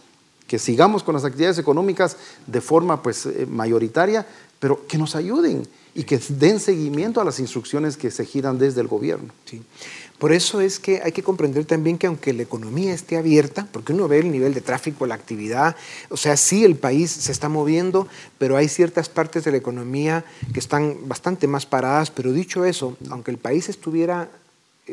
[0.46, 4.26] Que sigamos con las actividades económicas de forma pues, eh, mayoritaria,
[4.58, 8.80] pero que nos ayuden y que den seguimiento a las instrucciones que se giran desde
[8.80, 9.32] el gobierno.
[9.44, 9.62] Sí.
[10.22, 13.92] Por eso es que hay que comprender también que aunque la economía esté abierta, porque
[13.92, 15.74] uno ve el nivel de tráfico, la actividad,
[16.10, 18.06] o sea, sí el país se está moviendo,
[18.38, 22.96] pero hay ciertas partes de la economía que están bastante más paradas, pero dicho eso,
[23.10, 24.30] aunque el país estuviera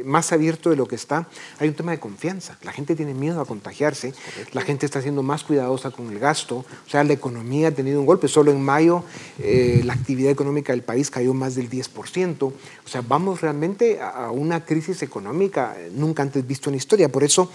[0.03, 2.57] más abierto de lo que está, hay un tema de confianza.
[2.61, 4.13] La gente tiene miedo a contagiarse,
[4.53, 7.99] la gente está siendo más cuidadosa con el gasto, o sea, la economía ha tenido
[7.99, 8.27] un golpe.
[8.27, 9.03] Solo en mayo
[9.39, 12.43] eh, la actividad económica del país cayó más del 10%.
[12.43, 12.53] O
[12.85, 17.09] sea, vamos realmente a una crisis económica nunca antes visto en la historia.
[17.09, 17.51] Por eso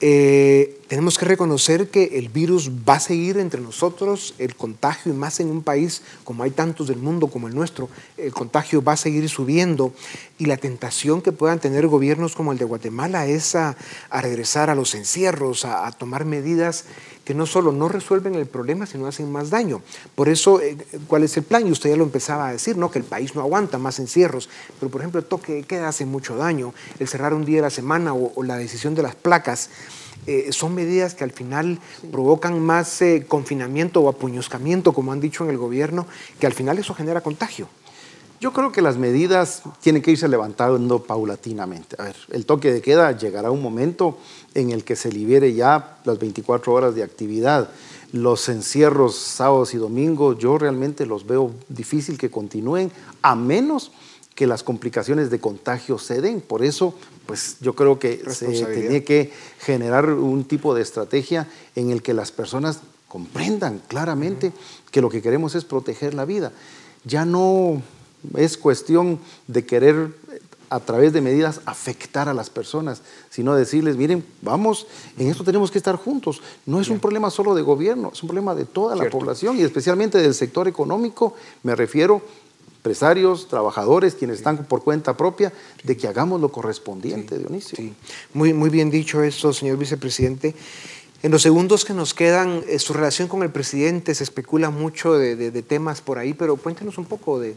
[0.00, 5.16] eh, tenemos que reconocer que el virus va a seguir entre nosotros, el contagio, y
[5.16, 8.92] más en un país como hay tantos del mundo como el nuestro, el contagio va
[8.92, 9.92] a seguir subiendo.
[10.38, 13.76] Y la tentación que puedan tener gobiernos como el de Guatemala es a,
[14.10, 16.84] regresar a los encierros, a, tomar medidas
[17.28, 19.82] que no solo no resuelven el problema, sino hacen más daño.
[20.14, 21.66] Por eso, eh, ¿cuál es el plan?
[21.66, 22.90] Y usted ya lo empezaba a decir, ¿no?
[22.90, 24.48] Que el país no aguanta más encierros.
[24.80, 27.62] Pero, por ejemplo, el toque de queda hace mucho daño, el cerrar un día de
[27.64, 29.68] la semana o, la decisión de las placas.
[30.26, 35.44] Eh, son medidas que al final provocan más eh, confinamiento o apuñoscamiento, como han dicho
[35.44, 36.06] en el gobierno,
[36.40, 37.68] que al final eso genera contagio.
[38.40, 41.96] Yo creo que las medidas tienen que irse levantando paulatinamente.
[41.98, 44.16] A ver, el toque de queda llegará un momento
[44.54, 47.70] en el que se libere ya las 24 horas de actividad.
[48.12, 53.90] Los encierros sábados y domingos, yo realmente los veo difícil que continúen, a menos
[54.36, 56.40] que las complicaciones de contagio se den.
[56.40, 56.94] Por eso,
[57.26, 62.14] pues yo creo que se tiene que generar un tipo de estrategia en el que
[62.14, 64.52] las personas comprendan claramente
[64.92, 66.52] que lo que queremos es proteger la vida.
[67.04, 67.82] Ya no
[68.36, 70.14] es cuestión de querer
[70.70, 74.86] a través de medidas afectar a las personas, sino decirles, miren, vamos,
[75.16, 76.42] en esto tenemos que estar juntos.
[76.66, 79.62] No es un problema solo de gobierno, es un problema de toda la población y
[79.62, 82.22] especialmente del sector económico, me refiero
[82.76, 87.92] empresarios, trabajadores, quienes están por cuenta propia, de que hagamos lo correspondiente, Dionisio.
[88.32, 90.54] Muy, muy bien dicho eso, señor vicepresidente.
[91.20, 95.14] En los segundos que nos quedan, eh, su relación con el presidente, se especula mucho
[95.14, 97.56] de, temas por ahí, pero cuéntenos un poco de,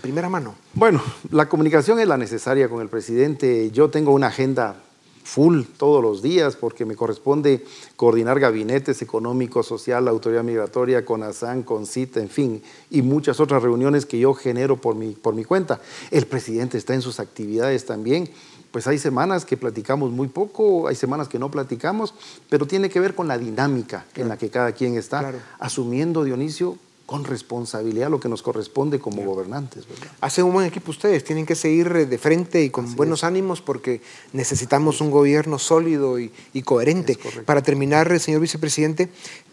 [0.00, 0.54] primera mano.
[0.72, 3.70] Bueno, la comunicación es la necesaria con el presidente.
[3.72, 4.76] Yo tengo una agenda
[5.22, 7.62] full todos los días porque me corresponde
[7.96, 13.62] coordinar gabinetes económicos, social, autoridad migratoria, con ASAN, con CITA, en fin, y muchas otras
[13.62, 15.78] reuniones que yo genero por mi cuenta.
[16.10, 18.30] El presidente está en sus actividades también
[18.74, 22.12] pues hay semanas que platicamos muy poco, hay semanas que no platicamos,
[22.50, 26.76] pero tiene que ver con la dinámica en la que cada quien está asumiendo, Dionisio,
[27.06, 29.84] con responsabilidad lo que nos corresponde como gobernantes.
[30.20, 34.00] Hace un buen equipo ustedes, tienen que seguir de frente y con buenos ánimos porque
[34.32, 36.32] necesitamos un gobierno sólido y,
[36.64, 37.16] coherente.
[37.46, 39.08] Para terminar, señor vicepresidente,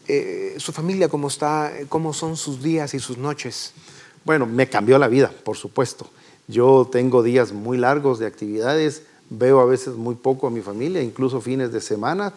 [0.08, 1.72] eh, su familia, ¿cómo está?
[1.90, 3.74] ¿Cómo son sus días y sus noches?
[4.26, 6.10] Bueno, me cambió la vida, por supuesto.
[6.48, 11.02] Yo tengo días muy largos de actividades, veo a veces muy poco a mi familia,
[11.02, 12.34] incluso fines de semana.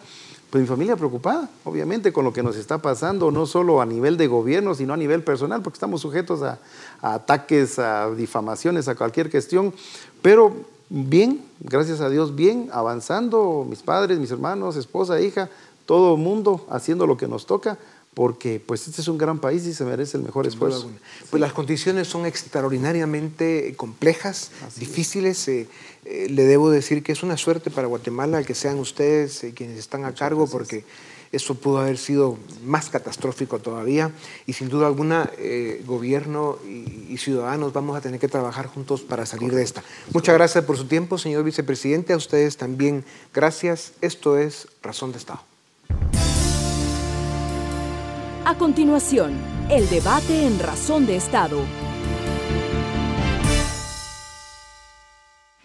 [0.49, 4.15] Pues mi familia preocupada, obviamente, con lo que nos está pasando, no solo a nivel
[4.15, 6.59] de gobierno, sino a nivel personal, porque estamos sujetos a,
[7.01, 9.73] ataques, a difamaciones, a cualquier cuestión.
[10.21, 10.53] Pero
[10.89, 15.49] bien, gracias a Dios, bien, avanzando, mis padres, mis hermanos, esposa, hija,
[15.85, 17.77] todo mundo haciendo lo que nos toca
[18.15, 20.89] porque pues este es un gran país y se merece el mejor esfuerzo.
[21.29, 25.47] Pues las condiciones son extraordinariamente complejas, difíciles.
[25.49, 25.67] Eh,
[26.05, 29.77] eh, le debo decir que es una suerte para Guatemala que sean ustedes eh, quienes
[29.77, 30.85] están a cargo, porque
[31.33, 34.11] eso pudo haber sido más catastrófico todavía.
[34.45, 35.29] Y sin duda alguna,
[35.85, 39.83] gobierno y, ciudadanos vamos a tener que trabajar juntos para salir de esta.
[40.13, 42.13] Muchas gracias por su tiempo, señor vicepresidente.
[42.13, 43.91] A ustedes también gracias.
[43.99, 45.41] Esto es Razón de Estado.
[48.47, 49.33] A continuación,
[49.71, 51.57] el debate en Razón de Estado.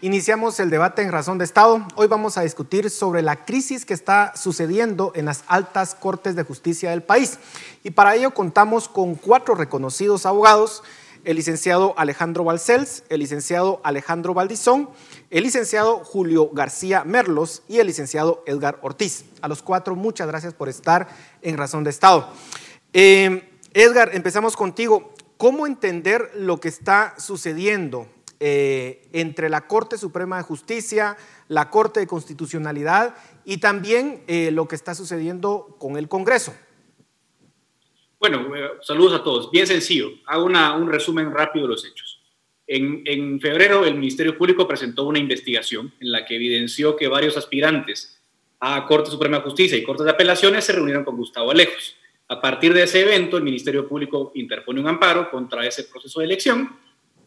[0.01, 1.85] Iniciamos el debate en Razón de Estado.
[1.93, 6.41] Hoy vamos a discutir sobre la crisis que está sucediendo en las altas cortes de
[6.41, 7.37] justicia del país.
[7.83, 10.81] Y para ello contamos con cuatro reconocidos abogados,
[11.23, 14.89] el licenciado Alejandro Balcells, el licenciado Alejandro Valdizón,
[15.29, 19.25] el licenciado Julio García Merlos y el licenciado Edgar Ortiz.
[19.41, 21.09] A los cuatro, muchas gracias por estar
[21.43, 22.27] en Razón de Estado.
[22.93, 25.13] Eh, Edgar, empezamos contigo.
[25.37, 28.07] ¿Cómo entender lo que está sucediendo
[28.43, 31.15] eh, entre la Corte Suprema de Justicia,
[31.47, 36.51] la Corte de Constitucionalidad y también eh, lo que está sucediendo con el Congreso.
[38.19, 39.51] Bueno, eh, saludos a todos.
[39.51, 40.09] Bien sencillo.
[40.25, 42.19] Hago un resumen rápido de los hechos.
[42.65, 47.37] En, en, febrero, el Ministerio Público presentó una investigación en la que evidenció que varios
[47.37, 48.19] aspirantes
[48.59, 51.95] a Corte Suprema de Justicia y Cortes de Apelaciones se reunieron con Gustavo Alejos.
[52.31, 56.27] A partir de ese evento, el Ministerio Público interpone un amparo contra ese proceso de
[56.27, 56.77] elección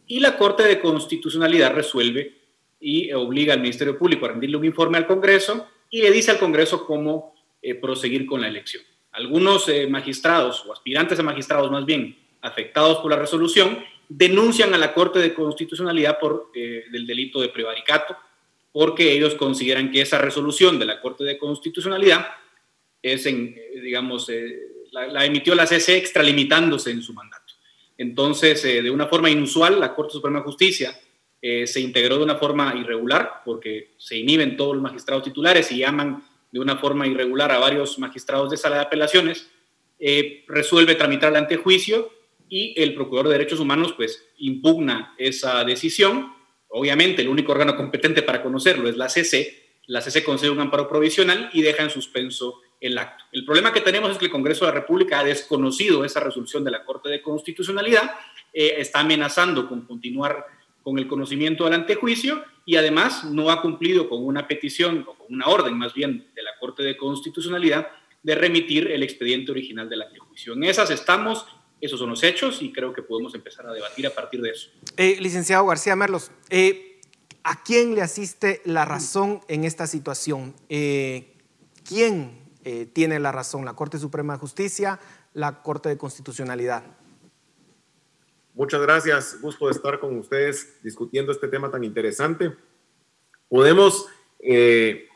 [0.07, 2.33] y la Corte de Constitucionalidad resuelve
[2.79, 6.39] y obliga al Ministerio Público a rendirle un informe al Congreso y le dice al
[6.39, 8.81] Congreso cómo eh, proseguir con la elección.
[9.11, 13.77] Algunos eh, magistrados o aspirantes a magistrados más bien afectados por la resolución
[14.09, 18.17] denuncian a la Corte de Constitucionalidad por eh, del delito de prevaricato
[18.71, 22.25] porque ellos consideran que esa resolución de la Corte de Constitucionalidad
[23.03, 24.27] es en, digamos,
[25.03, 27.53] la, emitió la CC extralimitándose en su mandato.
[27.97, 30.99] Entonces, eh, de una forma inusual, la Corte Suprema de Justicia
[31.41, 35.79] eh, se integró de una forma irregular, porque se inhiben todos los magistrados titulares y
[35.79, 39.49] llaman de una forma irregular a varios magistrados de sala de apelaciones,
[39.99, 42.11] eh, resuelve tramitar el antejuicio
[42.49, 46.33] y el Procurador de Derechos Humanos pues impugna esa decisión.
[46.67, 49.79] Obviamente el único órgano competente para conocerlo es la CC.
[49.87, 53.23] La CC concede un amparo provisional y deja en suspenso el acto.
[53.31, 56.63] El problema que tenemos es que el Congreso de la República ha desconocido esa resolución
[56.63, 58.11] de la Corte de Constitucionalidad,
[58.53, 60.45] eh, está amenazando con continuar
[60.83, 65.33] con el conocimiento del antejuicio y además no ha cumplido con una petición o con
[65.33, 67.87] una orden más bien de la Corte de Constitucionalidad
[68.21, 70.53] de remitir el expediente original del antejuicio.
[70.53, 71.45] En esas estamos,
[71.81, 74.69] esos son los hechos y creo que podemos empezar a debatir a partir de eso.
[74.97, 77.01] Eh, licenciado García Merlos, eh,
[77.43, 80.55] ¿a quién le asiste la razón en esta situación?
[80.67, 84.99] ¿Quién eh, tiene la razón la Corte Suprema de Justicia,
[85.33, 86.83] la Corte de Constitucionalidad.
[88.55, 92.55] Muchas gracias, gusto de estar con ustedes discutiendo este tema tan interesante.
[93.49, 94.07] Podemos
[94.39, 95.07] eh,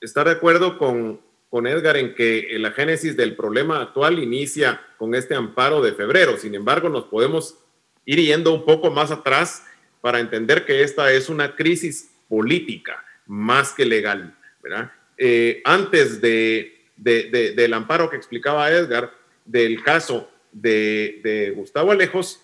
[0.00, 5.14] estar de acuerdo con, con Edgar en que la génesis del problema actual inicia con
[5.14, 6.36] este amparo de febrero.
[6.36, 7.56] Sin embargo, nos podemos
[8.04, 9.64] ir yendo un poco más atrás
[10.02, 14.36] para entender que esta es una crisis política más que legal.
[15.16, 19.12] Eh, antes de del amparo que explicaba Edgar
[19.44, 22.42] del caso de, Gustavo Alejos,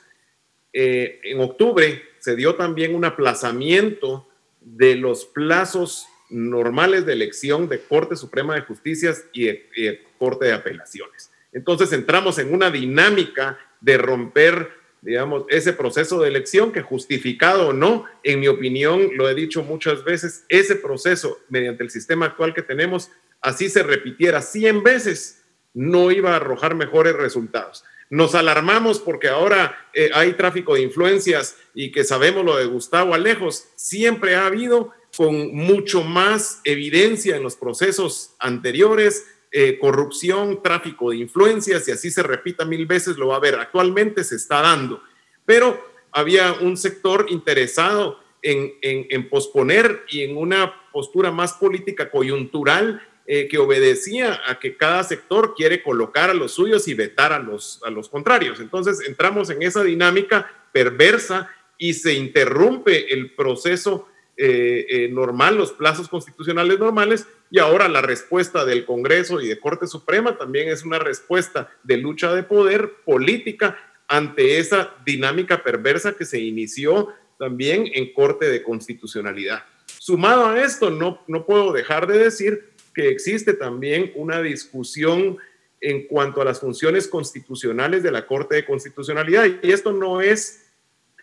[0.73, 4.29] eh, en octubre se dio también un aplazamiento
[4.61, 10.53] de los plazos normales de elección de Corte Suprema de Justicia y, y Corte de
[10.53, 11.31] Apelaciones.
[11.53, 14.71] Entonces entramos en una dinámica de romper,
[15.03, 19.63] digamos, ese proceso de elección que justificado o no, en mi opinión, lo he dicho
[19.63, 25.43] muchas veces, ese proceso mediante el sistema actual que tenemos así se repitiera 100 veces,
[25.75, 27.85] no iba a arrojar mejores resultados.
[28.09, 33.15] Nos alarmamos porque ahora eh, hay tráfico de influencias y que sabemos lo de Gustavo
[33.15, 33.69] Alejos.
[33.75, 41.17] Siempre ha habido con mucho más evidencia en los procesos anteriores, eh, corrupción, tráfico de
[41.17, 43.57] influencias, y así se repita mil veces, lo va a ver.
[43.57, 45.03] Actualmente se está dando,
[45.45, 53.03] pero había un sector interesado en, en posponer y en una postura más política coyuntural
[53.27, 57.39] eh, que obedecía a que cada sector quiere colocar a los suyos y vetar a
[57.39, 58.61] los, a los contrarios.
[58.61, 65.73] Entonces entramos en esa dinámica perversa y se interrumpe el proceso eh, eh, normal, los
[65.73, 70.85] plazos constitucionales normales, y ahora la respuesta del Congreso y de Corte Suprema también es
[70.85, 77.09] una respuesta de lucha de poder política ante esa dinámica perversa que se inició
[77.39, 79.65] también en Corte de Constitucionalidad.
[79.99, 85.37] Sumado a esto, no, no puedo dejar de decir que existe también una discusión
[85.83, 89.47] en cuanto a las funciones constitucionales de la Corte de Constitucionalidad.
[89.63, 90.65] Y esto no es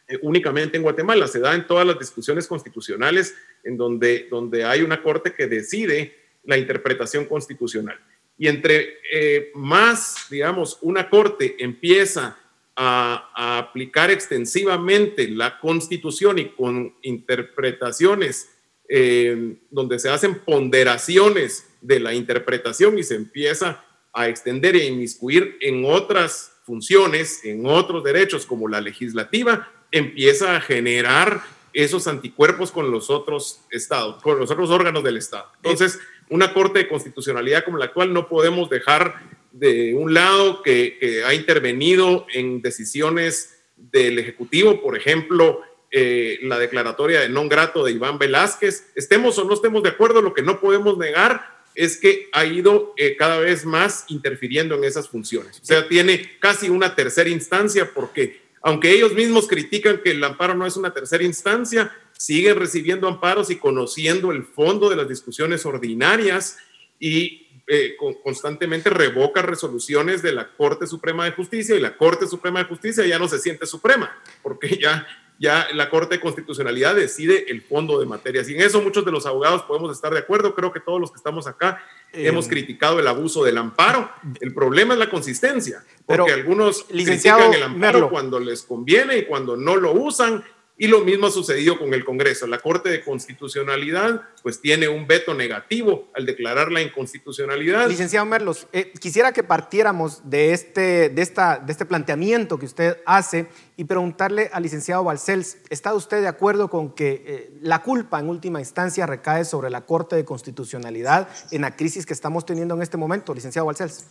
[0.07, 3.33] eh, únicamente en Guatemala, se da en todas las discusiones constitucionales
[3.63, 7.99] en donde, donde hay una Corte que decide la interpretación constitucional.
[8.37, 12.37] Y entre eh, más, digamos, una Corte empieza
[12.75, 18.52] a, a, aplicar extensivamente la Constitución y con interpretaciones
[18.89, 25.57] eh, donde se hacen ponderaciones de la interpretación y se empieza a extender e inmiscuir
[25.61, 31.41] en otras funciones, en otros derechos como la legislativa, empieza a generar
[31.73, 35.47] esos anticuerpos con los otros estados, con los otros órganos del Estado.
[35.57, 39.15] Entonces, una Corte de Constitucionalidad como la actual no podemos dejar
[39.51, 45.61] de un lado que, ha intervenido en decisiones del Ejecutivo, por ejemplo,
[45.95, 48.89] eh, la declaratoria de non grato de Iván Velázquez.
[48.97, 52.93] Estemos o no estemos de acuerdo, lo que no podemos negar es que ha ido
[52.97, 55.61] eh, cada vez más interfiriendo en esas funciones.
[55.61, 60.55] O sea, tiene casi una tercera instancia porque aunque ellos mismos critican que el amparo
[60.55, 65.63] no es una tercera instancia, siguen recibiendo amparos y conociendo el fondo de las discusiones
[65.65, 66.57] ordinarias
[66.97, 72.59] y eh, constantemente revoca resoluciones de la Corte Suprema de Justicia y la Corte Suprema
[72.59, 75.07] de Justicia ya no se siente suprema, porque ya,
[75.39, 78.47] ya la Corte de Constitucionalidad decide el fondo de materias.
[78.49, 81.11] Y en eso muchos de los abogados podemos estar de acuerdo, creo que todos los
[81.11, 84.09] que estamos acá eh, hemos criticado el abuso del amparo.
[84.39, 89.57] El problema es la consistencia, porque algunos critican el amparo cuando les conviene y cuando
[89.57, 90.43] no lo usan
[90.75, 92.47] y lo mismo ha sucedido con el Congreso.
[92.47, 97.87] La Corte de Constitucionalidad pues tiene un veto negativo al declarar la inconstitucionalidad.
[97.87, 102.97] Licenciado Merlos, eh, quisiera que partiéramos de este, de, esta, de este planteamiento que usted
[103.05, 103.47] hace
[103.77, 108.29] y preguntarle al licenciado Balcells, ¿está usted de acuerdo con que eh, la culpa en
[108.29, 112.81] última instancia recae sobre la Corte de Constitucionalidad en la crisis que estamos teniendo en
[112.81, 114.07] este momento, licenciado Balcells?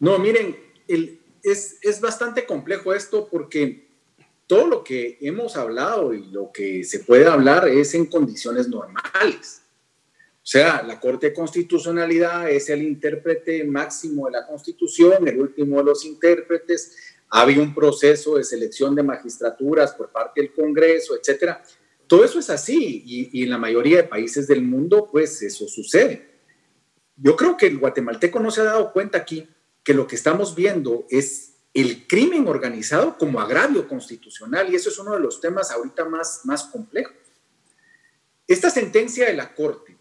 [0.00, 0.58] No, miren,
[0.88, 3.87] el, es, es bastante complejo esto porque
[4.48, 9.60] todo lo que hemos hablado y lo que se puede hablar es en condiciones normales.
[10.42, 15.76] O sea, la Corte de Constitucionalidad es el intérprete máximo de la Constitución, el último
[15.76, 16.96] de los intérpretes.
[17.28, 21.62] Había un proceso de selección de magistraturas por parte del Congreso, etcétera.
[22.06, 25.68] Todo eso es así y, y en la mayoría de países del mundo, pues eso
[25.68, 26.26] sucede.
[27.18, 29.46] Yo creo que el guatemalteco no se ha dado cuenta aquí
[29.84, 34.98] que lo que estamos viendo es el crimen organizado como agravio constitucional, y eso es
[34.98, 37.14] uno de los temas ahorita más, más complejos.
[38.46, 39.96] Esta sentencia de la Corte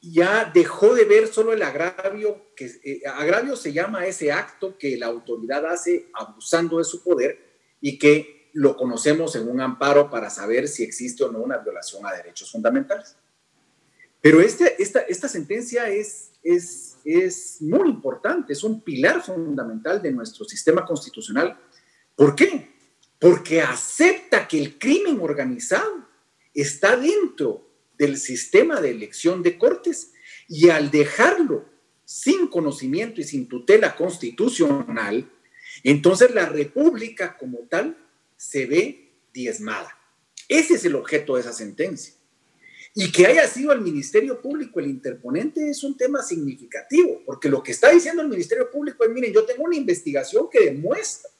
[0.00, 4.96] ya dejó de ver solo el agravio, que eh, agravio se llama ese acto que
[4.96, 7.38] la autoridad hace abusando de su poder
[7.80, 12.04] y que lo conocemos en un amparo para saber si existe o no una violación
[12.06, 13.16] a derechos fundamentales.
[14.20, 20.12] Pero este, esta, esta sentencia es, es es muy importante, es un pilar fundamental de
[20.12, 21.58] nuestro sistema constitucional.
[22.14, 22.70] ¿Por qué?
[23.18, 26.06] Porque acepta que el crimen organizado
[26.54, 30.12] está dentro del sistema de elección de cortes
[30.48, 31.66] y al dejarlo
[32.04, 35.30] sin conocimiento y sin tutela constitucional,
[35.84, 37.96] entonces la república como tal
[38.36, 39.96] se ve diezmada.
[40.48, 42.14] Ese es el objeto de esa sentencia.
[42.94, 47.62] Y que haya sido el Ministerio Público el interponente es un tema significativo, porque lo
[47.62, 51.30] que está diciendo el Ministerio Público es, miren, yo tengo una investigación que demuestra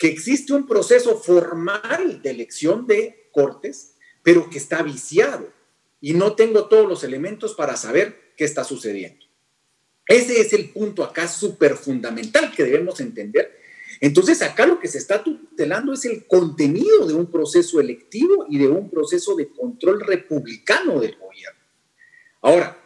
[0.00, 5.52] que existe un proceso formal de elección de cortes, pero que está viciado
[6.00, 9.26] y no tengo todos los elementos para saber qué está sucediendo.
[10.06, 13.59] Ese es el punto acá súper fundamental que debemos entender
[14.00, 18.56] entonces, acá lo que se está tutelando es el contenido de un proceso electivo y
[18.56, 21.60] de un proceso de control republicano del gobierno.
[22.40, 22.78] Ahora,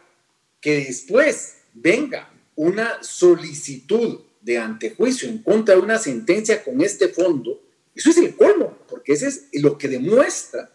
[0.59, 7.61] que después venga una solicitud de antejuicio en contra de una sentencia con este fondo,
[7.95, 10.69] eso es el colmo, porque ese es lo que demuestra,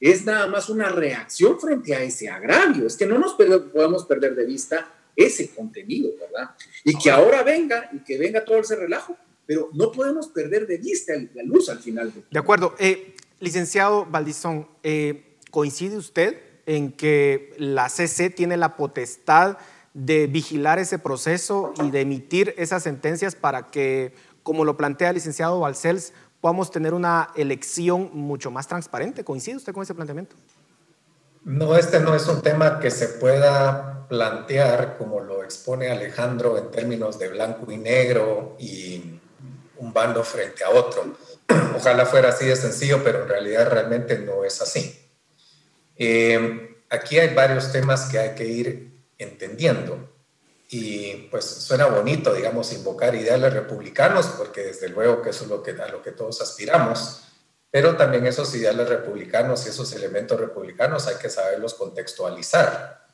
[0.00, 2.86] es nada más una reacción frente a ese agravio.
[2.86, 6.50] Es que no nos podemos perder de vista ese contenido, ¿verdad?
[6.82, 9.16] Y que ahora venga y que venga todo ese relajo
[9.46, 12.12] pero no podemos perder de vista la luz al final.
[12.30, 12.74] De acuerdo.
[12.78, 19.58] Eh, licenciado Valdizón, eh, ¿coincide usted en que la CC tiene la potestad
[19.94, 25.16] de vigilar ese proceso y de emitir esas sentencias para que, como lo plantea el
[25.16, 29.24] licenciado Balcells, podamos tener una elección mucho más transparente?
[29.24, 30.36] ¿Coincide usted con ese planteamiento?
[31.44, 36.70] No, este no es un tema que se pueda plantear como lo expone Alejandro en
[36.70, 39.20] términos de blanco y negro y
[39.82, 41.16] un bando frente a otro.
[41.76, 45.10] Ojalá fuera así de sencillo, pero en realidad realmente no es así.
[45.96, 50.08] Eh, aquí hay varios temas que hay que ir entendiendo.
[50.70, 55.62] Y pues suena bonito, digamos, invocar ideales republicanos, porque desde luego que eso es lo
[55.62, 57.24] que, a lo que todos aspiramos,
[57.70, 63.04] pero también esos ideales republicanos y esos elementos republicanos hay que saberlos contextualizar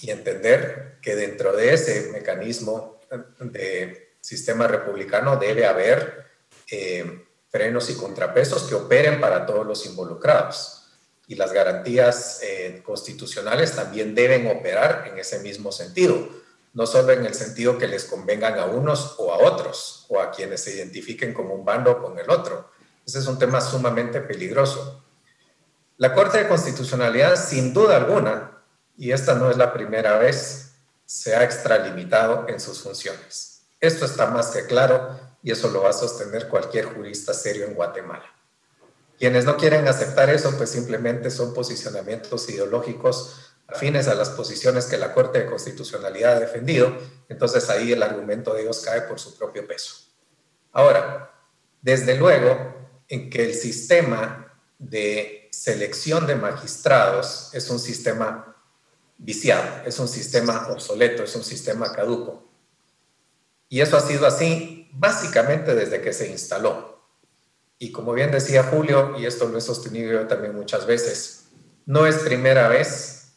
[0.00, 3.00] y entender que dentro de ese mecanismo
[3.40, 6.24] de sistema republicano debe haber
[6.70, 10.86] eh, frenos y contrapesos que operen para todos los involucrados.
[11.26, 16.26] Y las garantías eh, constitucionales también deben operar en ese mismo sentido,
[16.72, 20.30] no solo en el sentido que les convengan a unos o a otros, o a
[20.30, 22.70] quienes se identifiquen como un bando o con el otro.
[23.06, 25.04] Ese es un tema sumamente peligroso.
[25.98, 28.62] La Corte de Constitucionalidad, sin duda alguna,
[28.96, 30.72] y esta no es la primera vez,
[31.04, 33.53] se ha extralimitado en sus funciones.
[33.84, 37.74] Esto está más que claro y eso lo va a sostener cualquier jurista serio en
[37.74, 38.24] Guatemala.
[39.18, 44.96] Quienes no quieren aceptar eso, pues simplemente son posicionamientos ideológicos afines a las posiciones que
[44.96, 46.96] la Corte de Constitucionalidad ha defendido,
[47.28, 49.94] entonces ahí el argumento de ellos cae por su propio peso.
[50.72, 51.30] Ahora,
[51.82, 52.74] desde luego,
[53.08, 58.56] en que el sistema de selección de magistrados es un sistema
[59.18, 62.43] viciado, es un sistema obsoleto, es un sistema caduco.
[63.74, 67.02] Y eso ha sido así básicamente desde que se instaló.
[67.76, 71.46] Y como bien decía Julio, y esto lo he sostenido yo también muchas veces,
[71.84, 73.32] no es primera vez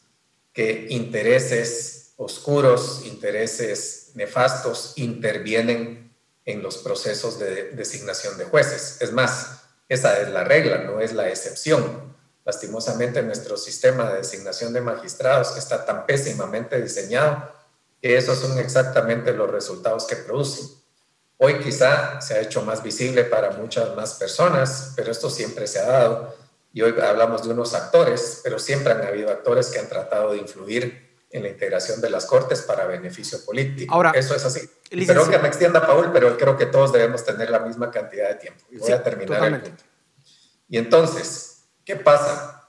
[0.52, 6.14] que intereses oscuros, intereses nefastos intervienen
[6.44, 8.98] en los procesos de designación de jueces.
[9.00, 12.14] Es más, esa es la regla, no es la excepción.
[12.44, 17.57] Lastimosamente nuestro sistema de designación de magistrados está tan pésimamente diseñado
[18.00, 20.68] que esos son exactamente los resultados que producen.
[21.36, 25.78] Hoy quizá se ha hecho más visible para muchas más personas, pero esto siempre se
[25.78, 26.34] ha dado.
[26.72, 30.38] Y hoy hablamos de unos actores, pero siempre han habido actores que han tratado de
[30.38, 33.94] influir en la integración de las cortes para beneficio político.
[33.94, 34.68] Ahora, eso es así.
[34.90, 38.34] Espero que me extienda, Paul, pero creo que todos debemos tener la misma cantidad de
[38.36, 38.64] tiempo.
[38.70, 39.84] Y voy a terminar el punto.
[40.68, 42.68] Y entonces, ¿qué pasa?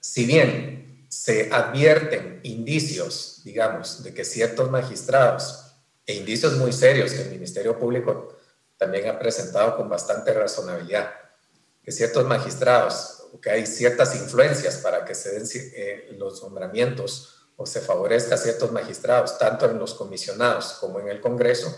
[0.00, 0.75] Si bien
[1.22, 5.62] se advierten indicios, digamos, de que ciertos magistrados,
[6.04, 8.36] e indicios muy serios que el Ministerio Público
[8.76, 11.10] también ha presentado con bastante razonabilidad,
[11.82, 17.64] que ciertos magistrados, que hay ciertas influencias para que se den eh, los nombramientos o
[17.66, 21.74] se favorezca a ciertos magistrados, tanto en los comisionados como en el Congreso,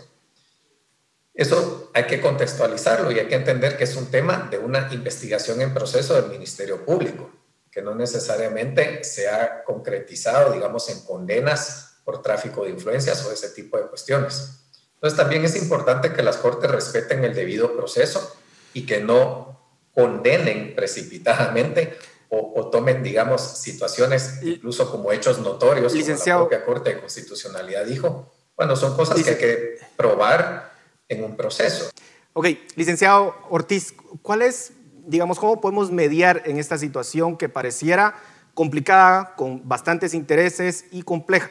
[1.33, 5.61] eso hay que contextualizarlo y hay que entender que es un tema de una investigación
[5.61, 7.31] en proceso del Ministerio Público,
[7.71, 13.49] que no necesariamente se ha concretizado, digamos, en condenas por tráfico de influencias o ese
[13.49, 14.59] tipo de cuestiones.
[14.95, 18.35] Entonces también es importante que las Cortes respeten el debido proceso
[18.73, 19.59] y que no
[19.93, 21.97] condenen precipitadamente
[22.31, 27.85] o, tomen, digamos, situaciones incluso como hechos notorios, licenciado, como la propia Corte de Constitucionalidad
[27.85, 28.31] dijo.
[28.55, 30.73] Bueno, son cosas que hay que probar
[31.07, 31.89] en un proceso.
[32.33, 34.73] Ok, licenciado Ortiz, ¿cuál es,
[35.09, 38.15] digamos, cómo podemos mediar en esta situación que pareciera
[38.53, 41.49] complicada, con bastantes intereses y compleja?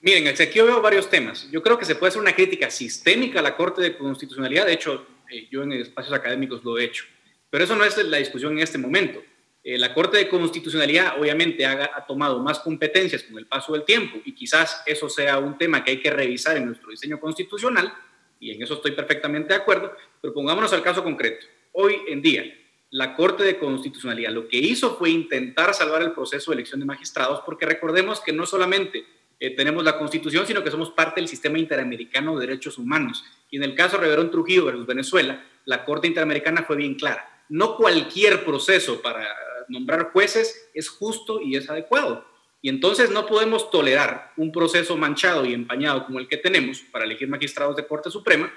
[0.00, 1.48] Miren, aquí yo veo varios temas.
[1.50, 4.66] Yo creo que se puede hacer una crítica sistémica a la Corte de Constitucionalidad.
[4.66, 7.04] De hecho, eh, yo en espacios académicos lo he hecho.
[7.48, 9.22] Pero eso no es la discusión en este momento.
[9.64, 14.18] Eh, la Corte de Constitucionalidad obviamente ha, tomado más competencias con el paso del tiempo
[14.24, 17.94] y quizás eso sea un tema que hay que revisar en nuestro diseño constitucional
[18.42, 21.46] y en eso estoy perfectamente de acuerdo, pero pongámonos al caso concreto.
[21.72, 22.44] Hoy en día,
[22.90, 26.86] la Corte de Constitucionalidad lo que hizo fue intentar salvar el proceso de elección de
[26.86, 29.04] magistrados porque recordemos que no solamente
[29.40, 33.24] eh, tenemos la Constitución, sino que somos parte del sistema interamericano de derechos humanos.
[33.50, 37.32] Y en el caso de Reverón Trujillo versus Venezuela, la Corte Interamericana fue bien clara
[37.52, 39.28] no cualquier proceso para
[39.68, 42.24] nombrar jueces es justo y es adecuado.
[42.62, 47.04] Y entonces no podemos tolerar un proceso manchado y empañado como el que tenemos para
[47.04, 48.52] elegir magistrados de Corte Suprema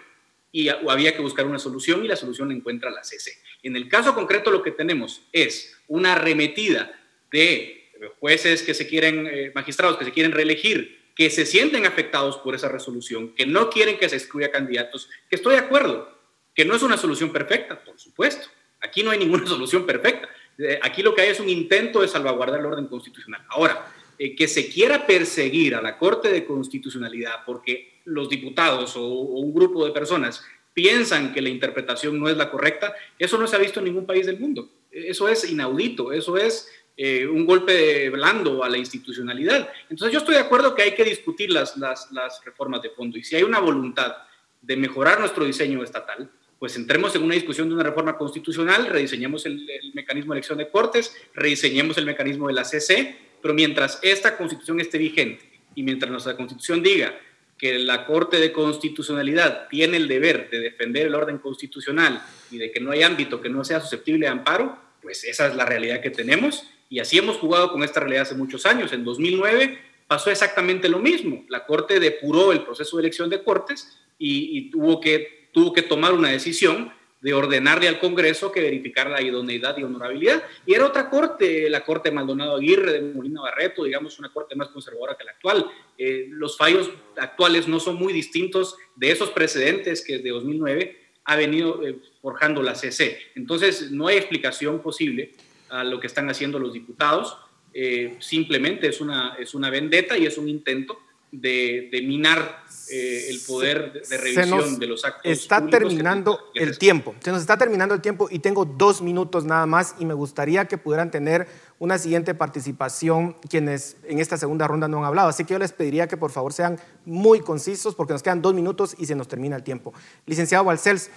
[0.52, 3.32] y había que buscar una solución y la solución la encuentra la CC.
[3.64, 6.98] En el caso concreto lo que tenemos es una arremetida
[7.32, 7.90] de
[8.20, 12.54] jueces que se quieren, eh, magistrados que se quieren reelegir, que se sienten afectados por
[12.54, 16.16] esa resolución, que no quieren que se excluya candidatos, que estoy de acuerdo,
[16.54, 18.48] que no es una solución perfecta, por supuesto,
[18.86, 20.30] Aquí no hay ninguna solución perfecta.
[20.58, 23.44] Eh, aquí lo que hay es un intento de salvaguardar el orden constitucional.
[23.50, 29.08] Ahora, eh, que se quiera perseguir a la Corte de Constitucionalidad porque los diputados o,
[29.08, 30.44] un grupo de personas
[30.74, 34.06] piensan que la interpretación no es la correcta, eso no se ha visto en ningún
[34.06, 34.70] país del mundo.
[34.92, 39.70] Eso es inaudito, eso es eh, un golpe blando a la institucionalidad.
[39.90, 43.18] Entonces yo estoy de acuerdo que hay que discutir las, las, las reformas de fondo
[43.18, 44.16] y si hay una voluntad
[44.62, 49.46] de mejorar nuestro diseño estatal, pues entremos en una discusión de una reforma constitucional, rediseñemos
[49.46, 53.16] el, mecanismo de elección de cortes, rediseñemos el mecanismo de la CC,
[53.46, 57.16] pero mientras esta constitución esté vigente y mientras nuestra constitución diga
[57.60, 62.72] que la Corte de Constitucionalidad tiene el deber de defender el orden constitucional y de
[62.72, 66.02] que no hay ámbito que no sea susceptible de amparo, pues esa es la realidad
[66.02, 68.92] que tenemos y así hemos jugado con esta realidad hace muchos años.
[68.94, 69.78] En 2009
[70.08, 71.46] pasó exactamente lo mismo.
[71.48, 76.14] La Corte depuró el proceso de elección de cortes y, tuvo que tuvo que tomar
[76.14, 76.92] una decisión
[77.26, 80.44] de ordenarle al Congreso que verificara la idoneidad y honorabilidad.
[80.64, 84.68] Y era otra corte, la corte Maldonado Aguirre de Molina Barreto, digamos una corte más
[84.68, 85.66] conservadora que la actual.
[85.98, 91.36] Eh, los fallos actuales no son muy distintos de esos precedentes que de 2009 ha
[91.36, 93.18] venido eh, forjando la CC.
[93.34, 95.32] Entonces, no hay explicación posible
[95.70, 97.40] a lo que están haciendo los diputados.
[97.74, 101.00] Eh, simplemente es una, es una vendetta y es un intento
[101.42, 105.24] de, minar eh, el poder de, revisión de los actos.
[105.24, 107.16] Está terminando el tiempo.
[107.20, 110.66] Se nos está terminando el tiempo y tengo dos minutos nada más y me gustaría
[110.66, 111.48] que pudieran tener
[111.80, 115.30] una siguiente participación quienes en esta segunda ronda no han hablado.
[115.30, 118.54] Así que yo les pediría que por favor sean muy concisos porque nos quedan dos
[118.54, 119.94] minutos y se nos termina el tiempo.
[120.26, 121.10] Licenciado Balcells,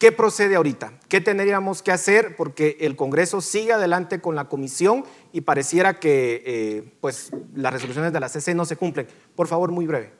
[0.00, 0.98] ¿qué procede ahorita?
[1.08, 2.34] ¿Qué tendríamos que hacer?
[2.34, 8.12] Porque el Congreso sigue adelante con la comisión y pareciera que eh, pues, las resoluciones
[8.12, 9.06] de la CC no se cumplen.
[9.36, 10.10] Por favor, muy breve.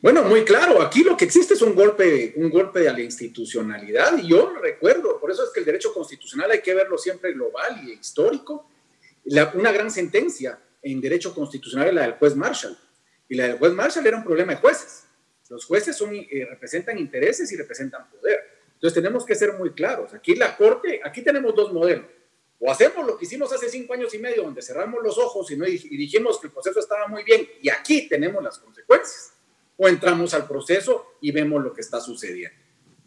[0.00, 4.18] Bueno, muy claro, aquí lo que existe es un golpe, un golpe a la institucionalidad
[4.18, 7.80] y yo recuerdo, por eso es que el derecho constitucional hay que verlo siempre global
[7.82, 8.68] y histórico
[9.54, 12.76] una gran sentencia en derecho constitucional es la del juez Marshall.
[13.28, 15.04] Y la del juez Marshall era un problema de jueces.
[15.48, 18.38] Los jueces son, eh, representan intereses y representan poder.
[18.76, 20.12] Entonces tenemos que ser muy claros.
[20.14, 22.06] Aquí la Corte, aquí tenemos dos modelos.
[22.58, 25.56] O hacemos lo que hicimos hace cinco años y medio, donde cerramos los ojos y,
[25.56, 29.32] no, y dijimos que el proceso estaba muy bien y aquí tenemos las consecuencias.
[29.76, 32.56] O entramos al proceso y vemos lo que está sucediendo.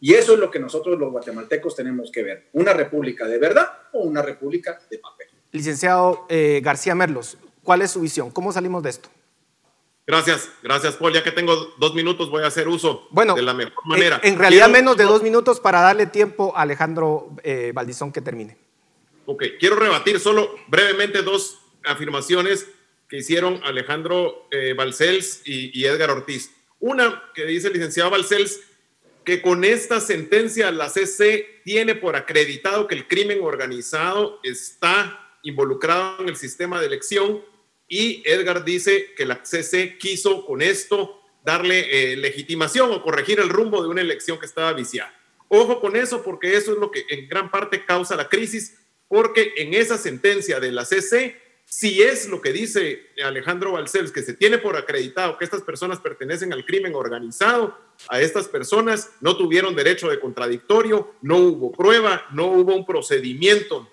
[0.02, 2.48] Y eso es lo que nosotros los guatemaltecos tenemos que ver.
[2.54, 5.28] Una república de verdad o una república de papel.
[5.52, 8.32] Licenciado eh, García Merlos, ¿cuál es su visión?
[8.32, 9.10] ¿Cómo salimos de esto?
[10.10, 11.14] Gracias, gracias Paul.
[11.14, 14.20] Ya que tengo dos minutos voy a hacer uso de la mejor manera.
[14.24, 18.58] En, realidad menos de dos minutos para darle tiempo a Alejandro eh, Valdizón que termine.
[19.28, 22.66] Ok, quiero rebatir solo brevemente dos afirmaciones
[23.08, 26.56] que hicieron Alejandro eh, Balcells y, y, Edgar Ortiz.
[26.80, 28.62] Una que dice el licenciado Balcells
[29.24, 36.24] que con esta sentencia la CC tiene por acreditado que el crimen organizado está involucrado
[36.24, 37.44] en el sistema de elección
[37.90, 43.50] y Edgar dice que la CC quiso con esto darle eh, legitimación o corregir el
[43.50, 45.14] rumbo de una elección que estaba viciada.
[45.48, 48.78] Ojo con eso porque eso es lo que en gran parte causa la crisis,
[49.08, 54.22] porque en esa sentencia de la CC, si es lo que dice Alejandro Balcells, que
[54.22, 57.78] se tiene por acreditado que estas personas pertenecen al crimen organizado,
[58.08, 63.88] a estas personas no tuvieron derecho de contradictorio, no hubo prueba, no hubo un procedimiento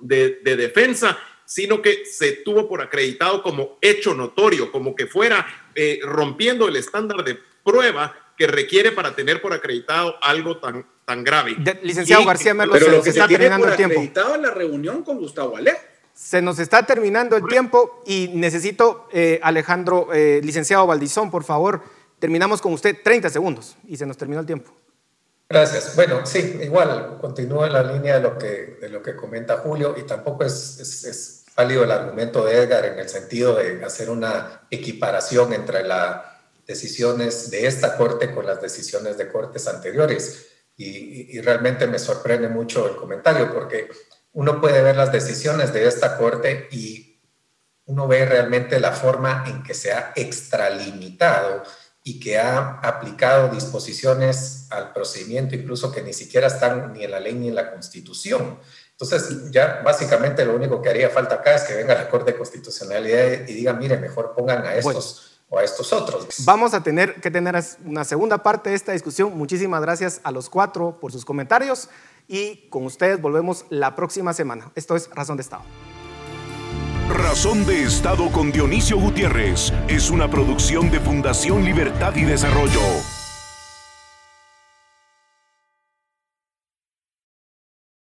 [0.00, 6.00] de, defensa, sino que se tuvo por acreditado como hecho notorio, como que fuera eh,
[6.02, 11.56] rompiendo el estándar de prueba que requiere para tener por acreditado algo tan, tan grave.
[11.82, 14.00] licenciado García Merlo, se, nos está terminando el tiempo.
[14.00, 15.74] en la reunión con Gustavo Ale.
[16.12, 21.82] Se nos está terminando el tiempo y necesito, eh, Alejandro, eh, licenciado Valdizón, por favor,
[22.18, 24.72] terminamos con usted 30 segundos y se nos terminó el tiempo.
[25.48, 25.94] Gracias.
[25.94, 29.94] Bueno, sí, igual, continúa en la línea de lo que, de lo que comenta Julio
[29.96, 34.66] y tampoco es, es, válido el argumento de Edgar en el sentido de hacer una
[34.70, 36.22] equiparación entre las
[36.66, 40.48] decisiones de esta corte con las decisiones de cortes anteriores.
[40.76, 43.88] Y, y, realmente me sorprende mucho el comentario porque
[44.32, 47.18] uno puede ver las decisiones de esta corte y
[47.86, 51.62] uno ve realmente la forma en que se ha extralimitado
[52.02, 57.20] y que ha aplicado disposiciones al procedimiento, incluso que ni siquiera están ni en la
[57.20, 58.60] ley ni en la constitución.
[58.98, 62.38] Entonces, ya básicamente lo único que haría falta acá es que venga la Corte de
[62.38, 66.26] Constitucionalidad y diga, mire, mejor pongan a estos o a estos otros.
[66.44, 69.36] Vamos a tener que tener una segunda parte de esta discusión.
[69.36, 71.90] Muchísimas gracias a los cuatro por sus comentarios
[72.26, 74.72] y con ustedes volvemos la próxima semana.
[74.74, 75.62] Esto es Razón de Estado.
[77.10, 82.80] Razón de Estado con Dionisio Gutiérrez es una producción de Fundación Libertad y Desarrollo.